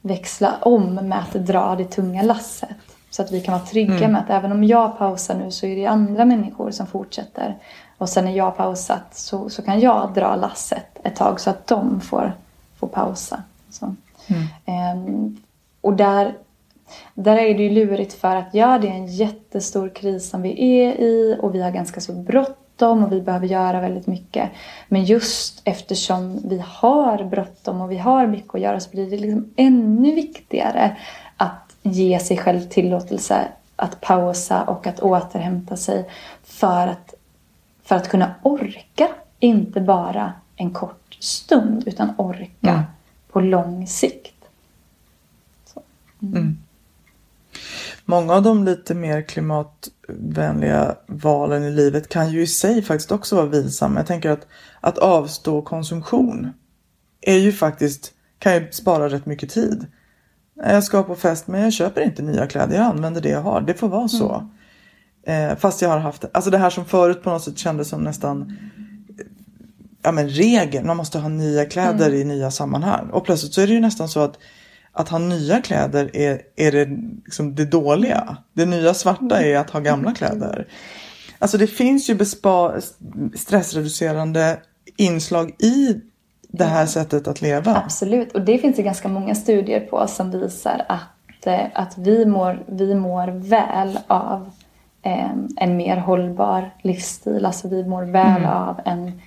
växla 0.00 0.54
om 0.62 0.94
med 0.94 1.18
att 1.18 1.32
dra 1.32 1.76
det 1.76 1.84
tunga 1.84 2.22
lasset. 2.22 2.68
Så 3.10 3.22
att 3.22 3.32
vi 3.32 3.40
kan 3.40 3.52
vara 3.52 3.64
trygga 3.64 3.96
mm. 3.96 4.12
med 4.12 4.20
att 4.20 4.30
även 4.30 4.52
om 4.52 4.64
jag 4.64 4.98
pausar 4.98 5.34
nu 5.34 5.50
så 5.50 5.66
är 5.66 5.76
det 5.76 5.86
andra 5.86 6.24
människor 6.24 6.70
som 6.70 6.86
fortsätter. 6.86 7.56
Och 8.02 8.08
sen 8.08 8.24
när 8.24 8.32
jag 8.32 8.56
pausat 8.56 9.14
så, 9.14 9.50
så 9.50 9.62
kan 9.62 9.80
jag 9.80 10.14
dra 10.14 10.36
lasset 10.36 10.86
ett 11.04 11.16
tag 11.16 11.40
så 11.40 11.50
att 11.50 11.66
de 11.66 12.00
får, 12.00 12.32
får 12.76 12.86
pausa. 12.86 13.42
Så. 13.70 13.94
Mm. 14.26 15.06
Um, 15.06 15.42
och 15.80 15.92
där, 15.92 16.34
där 17.14 17.36
är 17.36 17.54
det 17.54 17.62
ju 17.62 17.70
lurigt 17.70 18.12
för 18.12 18.36
att 18.36 18.54
ja, 18.54 18.78
det 18.78 18.88
är 18.88 18.92
en 18.92 19.06
jättestor 19.06 19.88
kris 19.88 20.30
som 20.30 20.42
vi 20.42 20.80
är 20.80 21.00
i 21.00 21.38
och 21.42 21.54
vi 21.54 21.62
har 21.62 21.70
ganska 21.70 22.00
så 22.00 22.12
bråttom 22.12 23.04
och 23.04 23.12
vi 23.12 23.20
behöver 23.20 23.46
göra 23.46 23.80
väldigt 23.80 24.06
mycket. 24.06 24.50
Men 24.88 25.04
just 25.04 25.62
eftersom 25.64 26.40
vi 26.44 26.64
har 26.66 27.24
bråttom 27.24 27.80
och 27.80 27.90
vi 27.90 27.98
har 27.98 28.26
mycket 28.26 28.54
att 28.54 28.60
göra 28.60 28.80
så 28.80 28.90
blir 28.90 29.10
det 29.10 29.16
liksom 29.16 29.50
ännu 29.56 30.14
viktigare 30.14 30.96
att 31.36 31.76
ge 31.82 32.18
sig 32.18 32.36
själv 32.36 32.68
tillåtelse 32.68 33.48
att 33.76 34.00
pausa 34.00 34.62
och 34.62 34.86
att 34.86 35.00
återhämta 35.00 35.76
sig 35.76 36.08
för 36.44 36.86
att 36.86 37.14
för 37.82 37.96
att 37.96 38.08
kunna 38.08 38.34
orka, 38.42 39.08
inte 39.38 39.80
bara 39.80 40.32
en 40.56 40.70
kort 40.70 41.16
stund, 41.20 41.88
utan 41.88 42.12
orka 42.18 42.70
mm. 42.70 42.82
på 43.32 43.40
lång 43.40 43.86
sikt. 43.86 44.34
Mm. 46.22 46.36
Mm. 46.36 46.58
Många 48.04 48.34
av 48.34 48.42
de 48.42 48.64
lite 48.64 48.94
mer 48.94 49.22
klimatvänliga 49.22 50.96
valen 51.06 51.62
i 51.64 51.70
livet 51.70 52.08
kan 52.08 52.30
ju 52.30 52.42
i 52.42 52.46
sig 52.46 52.82
faktiskt 52.82 53.12
också 53.12 53.36
vara 53.36 53.46
vilsamma. 53.46 54.00
Jag 54.00 54.06
tänker 54.06 54.30
att, 54.30 54.46
att 54.80 54.98
avstå 54.98 55.62
konsumtion 55.62 56.52
är 57.20 57.38
ju 57.38 57.52
faktiskt, 57.52 58.12
kan 58.38 58.54
ju 58.54 58.72
spara 58.72 59.08
rätt 59.08 59.26
mycket 59.26 59.50
tid. 59.50 59.86
Jag 60.54 60.84
ska 60.84 61.02
på 61.02 61.14
fest 61.14 61.46
men 61.46 61.60
jag 61.60 61.72
köper 61.72 62.00
inte 62.00 62.22
nya 62.22 62.46
kläder, 62.46 62.76
jag 62.76 62.84
använder 62.84 63.20
det 63.20 63.28
jag 63.28 63.42
har. 63.42 63.60
Det 63.60 63.74
får 63.74 63.88
vara 63.88 64.08
så. 64.08 64.48
Mm. 65.26 65.50
Eh, 65.50 65.56
fast 65.56 65.82
jag 65.82 65.88
har 65.88 65.98
haft, 65.98 66.24
alltså 66.32 66.50
det 66.50 66.58
här 66.58 66.70
som 66.70 66.84
förut 66.84 67.22
på 67.22 67.30
något 67.30 67.42
sätt 67.42 67.58
kändes 67.58 67.88
som 67.88 68.04
nästan 68.04 68.56
ja, 70.02 70.12
men 70.12 70.28
regel. 70.28 70.84
Man 70.84 70.96
måste 70.96 71.18
ha 71.18 71.28
nya 71.28 71.64
kläder 71.64 72.06
mm. 72.06 72.20
i 72.20 72.24
nya 72.24 72.50
sammanhang. 72.50 73.10
Och 73.10 73.24
plötsligt 73.24 73.54
så 73.54 73.60
är 73.60 73.66
det 73.66 73.72
ju 73.72 73.80
nästan 73.80 74.08
så 74.08 74.20
att 74.20 74.38
att 74.92 75.08
ha 75.08 75.18
nya 75.18 75.60
kläder 75.60 76.16
är, 76.16 76.40
är 76.56 76.72
det, 76.72 76.88
liksom 77.24 77.54
det 77.54 77.64
dåliga. 77.64 78.36
Det 78.52 78.66
nya 78.66 78.94
svarta 78.94 79.42
är 79.42 79.56
att 79.56 79.70
ha 79.70 79.80
gamla 79.80 80.10
mm. 80.10 80.14
kläder. 80.14 80.66
Alltså 81.38 81.58
det 81.58 81.66
finns 81.66 82.10
ju 82.10 82.14
bespa, 82.14 82.74
stressreducerande 83.34 84.60
inslag 84.96 85.50
i 85.58 86.00
det 86.48 86.64
här 86.64 86.86
sättet 86.86 87.28
att 87.28 87.42
leva. 87.42 87.76
Absolut, 87.76 88.32
och 88.32 88.40
det 88.40 88.58
finns 88.58 88.76
det 88.76 88.82
ganska 88.82 89.08
många 89.08 89.34
studier 89.34 89.80
på 89.80 90.06
som 90.06 90.30
visar 90.30 90.84
att, 90.88 91.46
eh, 91.46 91.64
att 91.74 91.98
vi, 91.98 92.26
mår, 92.26 92.64
vi 92.68 92.94
mår 92.94 93.26
väl 93.48 93.98
av 94.06 94.50
en 95.56 95.76
mer 95.76 95.96
hållbar 95.96 96.70
livsstil. 96.82 97.46
Alltså 97.46 97.68
vi 97.68 97.84
mår 97.84 98.02
väl 98.02 98.42
mm. 98.42 98.50
av 98.50 98.80
en 98.84 99.20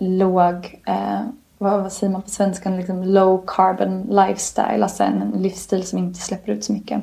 låg, 0.00 0.80
eh, 0.86 1.20
vad, 1.58 1.92
säger 1.92 2.12
man 2.12 2.22
på 2.22 2.30
svenska, 2.30 2.70
liksom 2.70 3.02
low 3.02 3.44
carbon 3.46 4.02
lifestyle. 4.02 4.82
Alltså 4.82 5.02
en 5.02 5.32
livsstil 5.36 5.86
som 5.86 5.98
inte 5.98 6.20
släpper 6.20 6.52
ut 6.52 6.64
så 6.64 6.72
mycket. 6.72 7.02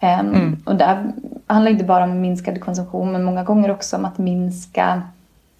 Eh, 0.00 0.18
mm. 0.18 0.62
Och 0.64 0.76
det 0.76 1.12
handlar 1.46 1.72
inte 1.72 1.84
bara 1.84 2.04
om 2.04 2.20
minskad 2.20 2.60
konsumtion 2.60 3.12
men 3.12 3.24
många 3.24 3.44
gånger 3.44 3.70
också 3.70 3.96
om 3.96 4.04
att 4.04 4.18
minska, 4.18 5.02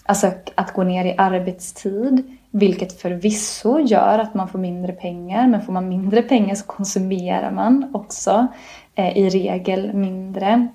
alltså 0.05 0.31
att 0.55 0.73
gå 0.73 0.83
ner 0.83 1.05
i 1.05 1.15
arbetstid. 1.19 2.35
Vilket 2.51 3.01
förvisso 3.01 3.79
gör 3.81 4.19
att 4.19 4.35
man 4.35 4.49
får 4.49 4.59
mindre 4.59 4.93
pengar 4.93 5.47
men 5.47 5.63
får 5.63 5.73
man 5.73 5.89
mindre 5.89 6.23
pengar 6.23 6.55
så 6.55 6.67
konsumerar 6.67 7.51
man 7.51 7.91
också 7.93 8.47
eh, 8.95 9.19
i 9.19 9.29
regel 9.29 9.95
mindre. 9.95 10.69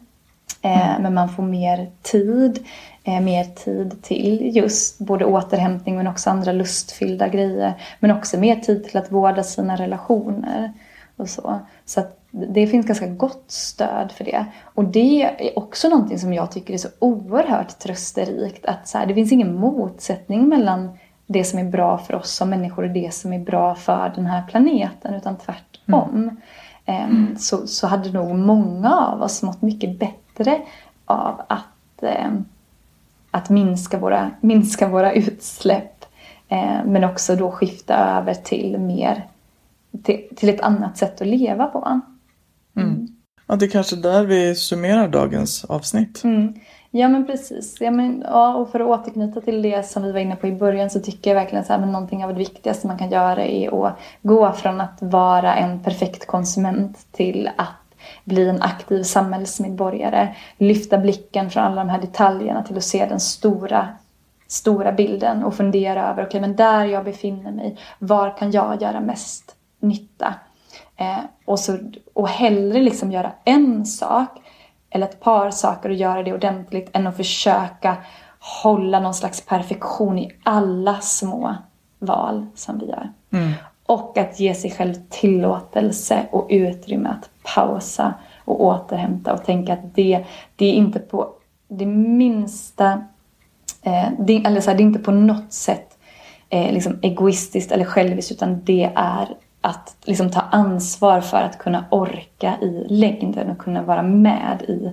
Eh, 0.64 0.90
mm. 0.90 1.04
Men 1.04 1.14
man 1.14 1.30
får 1.30 1.44
mer 1.44 1.92
tid, 2.02 2.66
eh, 3.04 3.20
mer 3.20 3.44
tid 3.44 4.02
till 4.02 4.56
just 4.56 5.00
både 5.00 5.26
återhämtning 5.26 5.96
men 5.96 6.08
också 6.08 6.30
andra 6.30 6.52
lustfyllda 6.52 7.28
grejer. 7.28 7.74
Men 8.00 8.12
också 8.12 8.40
mer 8.40 8.56
tid 8.56 8.84
till 8.84 8.98
att 8.98 9.12
vårda 9.12 9.44
sina 9.44 9.76
relationer. 9.76 10.74
Och 11.18 11.30
så 11.30 11.60
så 11.86 12.02
det 12.32 12.68
finns 12.68 12.86
ganska 12.86 13.08
gott 13.08 13.44
stöd 13.48 14.12
för 14.12 14.24
det. 14.24 14.46
Och 14.64 14.84
det 14.84 15.24
är 15.24 15.60
också 15.60 15.90
någonting 15.90 16.20
som 16.20 16.34
jag 16.34 16.52
tycker 16.52 16.74
är 16.74 16.78
så 16.78 16.88
oerhört 17.00 17.80
trösterikt. 17.80 18.66
Att 18.66 18.88
så 18.88 18.98
här, 18.98 19.06
det 19.06 19.14
finns 19.14 19.32
ingen 19.32 19.56
motsättning 19.56 20.48
mellan 20.48 20.98
det 21.28 21.44
som 21.44 21.60
är 21.60 21.64
bra 21.64 21.98
för 21.98 22.16
oss 22.16 22.32
som 22.32 22.50
människor 22.50 22.84
och 22.84 22.90
det 22.90 23.14
som 23.14 23.34
är 23.34 23.40
bra 23.40 23.76
för 23.76 24.12
den 24.16 24.26
här 24.26 24.44
planeten. 24.48 25.14
Utan 25.14 25.38
tvärtom. 25.38 26.40
Mm. 26.86 27.10
Um, 27.10 27.36
så, 27.38 27.68
så 27.68 27.88
hade 27.88 28.12
nog 28.12 28.36
många 28.36 28.96
av 28.96 29.22
oss 29.22 29.42
mått 29.44 29.62
mycket 29.62 30.00
bättre 30.00 30.23
bättre 30.38 30.62
av 31.06 31.42
att, 31.48 32.04
eh, 32.04 32.32
att 33.32 33.50
minska, 33.50 33.98
våra, 33.98 34.32
minska 34.42 34.88
våra 34.88 35.14
utsläpp. 35.14 36.06
Eh, 36.48 36.86
men 36.86 37.04
också 37.04 37.36
då 37.36 37.52
skifta 37.52 37.96
över 37.96 38.34
till 38.34 38.78
mer 38.78 39.28
till, 40.04 40.28
till 40.36 40.50
ett 40.50 40.62
annat 40.62 40.98
sätt 40.98 41.22
att 41.22 41.28
leva 41.28 41.68
på. 41.68 42.02
Mm. 42.76 43.08
Ja, 43.48 43.56
det 43.56 43.66
är 43.66 43.70
kanske 43.70 43.96
där 43.96 44.24
vi 44.24 44.56
summerar 44.56 45.08
dagens 45.08 45.66
avsnitt. 45.66 46.24
Mm. 46.24 46.54
Ja 46.92 47.10
men 47.10 47.26
precis. 47.26 47.78
Ja, 47.80 47.92
men, 47.92 48.24
ja, 48.28 48.56
och 48.56 48.70
för 48.70 48.80
att 48.80 48.88
återknyta 48.88 49.42
till 49.42 49.62
det 49.62 49.88
som 49.88 50.04
vi 50.04 50.12
var 50.12 50.20
inne 50.20 50.36
på 50.36 50.48
i 50.48 50.52
början 50.52 50.90
så 50.90 51.00
tycker 51.00 51.30
jag 51.30 51.36
verkligen 51.36 51.66
att 51.68 51.88
någonting 51.88 52.24
av 52.24 52.30
det 52.30 52.40
viktigaste 52.40 52.88
man 52.88 52.98
kan 52.98 53.10
göra 53.10 53.46
är 53.46 53.86
att 53.86 54.00
gå 54.22 54.52
från 54.52 54.82
att 54.82 54.98
vara 55.00 55.56
en 55.56 55.84
perfekt 55.84 56.28
konsument 56.28 56.98
till 57.12 57.50
att 57.58 57.83
bli 58.24 58.50
en 58.50 58.62
aktiv 58.62 59.04
samhällsmedborgare. 59.04 60.36
Lyfta 60.58 60.98
blicken 60.98 61.50
från 61.50 61.64
alla 61.64 61.84
de 61.84 61.90
här 61.90 62.02
detaljerna 62.02 62.64
till 62.64 62.78
att 62.78 62.84
se 62.84 63.06
den 63.06 63.20
stora 63.20 63.88
stora 64.48 64.92
bilden 64.92 65.44
och 65.44 65.56
fundera 65.56 66.10
över, 66.10 66.24
okej 66.24 66.28
okay, 66.28 66.42
men 66.42 66.56
där 66.56 66.86
jag 66.86 67.06
befinner 67.06 67.52
mig, 67.52 67.78
var 68.00 68.38
kan 68.38 68.52
jag 68.52 68.82
göra 68.82 69.00
mest 69.00 69.56
nytta? 69.80 70.34
Eh, 70.96 71.20
och, 71.46 71.60
så, 71.60 71.78
och 72.14 72.30
hellre 72.30 72.82
liksom 72.82 73.12
göra 73.12 73.32
en 73.44 73.86
sak 73.86 74.30
eller 74.90 75.08
ett 75.08 75.20
par 75.20 75.52
saker 75.52 75.90
och 75.90 75.96
göra 75.96 76.24
det 76.24 76.34
ordentligt 76.34 76.90
än 76.94 77.08
att 77.08 77.18
försöka 77.18 77.98
hålla 78.64 79.00
någon 79.00 79.14
slags 79.14 79.42
perfektion 79.42 80.20
i 80.20 80.32
alla 80.44 81.00
små 81.02 81.56
val 82.00 82.48
som 82.56 82.80
vi 82.80 82.86
gör. 82.86 83.12
Mm. 83.32 83.54
Och 83.86 84.18
att 84.18 84.40
ge 84.40 84.54
sig 84.54 84.72
själv 84.72 84.94
tillåtelse 85.10 86.26
och 86.32 86.48
utrymme 86.50 87.10
att 87.10 87.30
pausa 87.44 88.14
och 88.46 88.64
återhämta 88.64 89.34
och 89.34 89.46
tänka 89.46 89.74
att 89.74 89.96
det, 89.96 90.26
det 90.56 90.66
är 90.66 90.74
inte 90.74 91.00
på 91.00 91.30
det 91.68 91.86
minsta, 91.86 93.04
eh, 93.82 94.08
det, 94.20 94.46
eller 94.46 94.62
så 94.62 94.70
här, 94.70 94.78
det 94.78 94.84
är 94.84 94.86
inte 94.86 95.00
på 95.00 95.12
något 95.12 95.54
sätt 95.54 95.98
eh, 96.50 96.74
liksom 96.74 97.00
egoistiskt 97.02 97.72
eller 97.72 97.86
själviskt 97.86 98.32
utan 98.32 98.64
det 98.64 98.92
är 98.96 99.28
att 99.62 99.96
liksom 100.04 100.32
ta 100.32 100.42
ansvar 100.42 101.22
för 101.22 101.38
att 101.38 101.58
kunna 101.58 101.86
orka 101.92 102.56
i 102.62 102.86
längden 102.90 103.50
och 103.50 103.58
kunna 103.58 103.82
vara 103.82 104.02
med 104.02 104.62
i, 104.68 104.92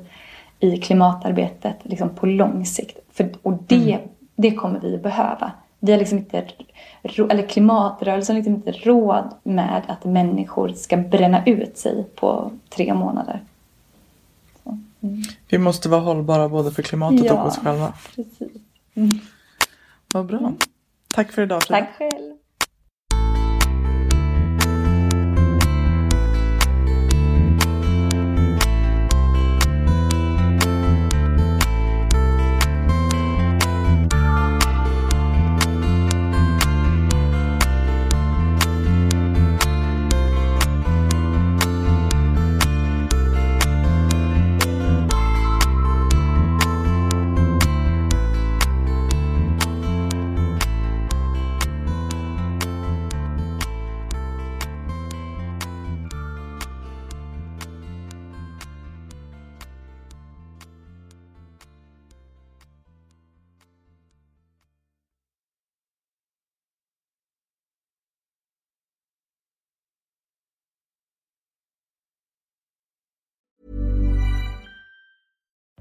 i 0.66 0.76
klimatarbetet 0.76 1.76
liksom 1.82 2.08
på 2.08 2.26
lång 2.26 2.66
sikt. 2.66 2.98
För, 3.12 3.32
och 3.42 3.52
det, 3.66 3.92
mm. 3.92 4.08
det 4.36 4.50
kommer 4.50 4.80
vi 4.80 4.98
behöva. 4.98 5.52
Vi 5.80 5.92
har 5.92 5.98
liksom 5.98 6.18
inte, 6.18 6.46
eller 7.02 7.48
klimatrörelsen 7.48 8.36
har 8.36 8.38
liksom 8.38 8.54
inte 8.54 8.72
råd 8.72 9.34
med 9.42 9.82
att 9.88 10.04
människor 10.04 10.68
ska 10.68 10.96
bränna 10.96 11.44
ut 11.44 11.78
sig 11.78 12.04
på 12.14 12.52
tre 12.68 12.94
månader. 12.94 13.42
Så, 14.62 14.78
mm. 15.00 15.22
Vi 15.48 15.58
måste 15.58 15.88
vara 15.88 16.00
hållbara 16.00 16.48
både 16.48 16.70
för 16.70 16.82
klimatet 16.82 17.24
ja, 17.24 17.40
och 17.40 17.48
oss 17.48 17.58
själva. 17.58 17.92
Precis. 18.16 18.62
Mm. 18.94 19.10
Vad 20.12 20.26
bra. 20.26 20.52
Tack 21.14 21.32
för 21.32 21.42
idag 21.42 21.62
Frida. 21.62 21.80
Tack 21.80 21.96
själv. 21.98 22.36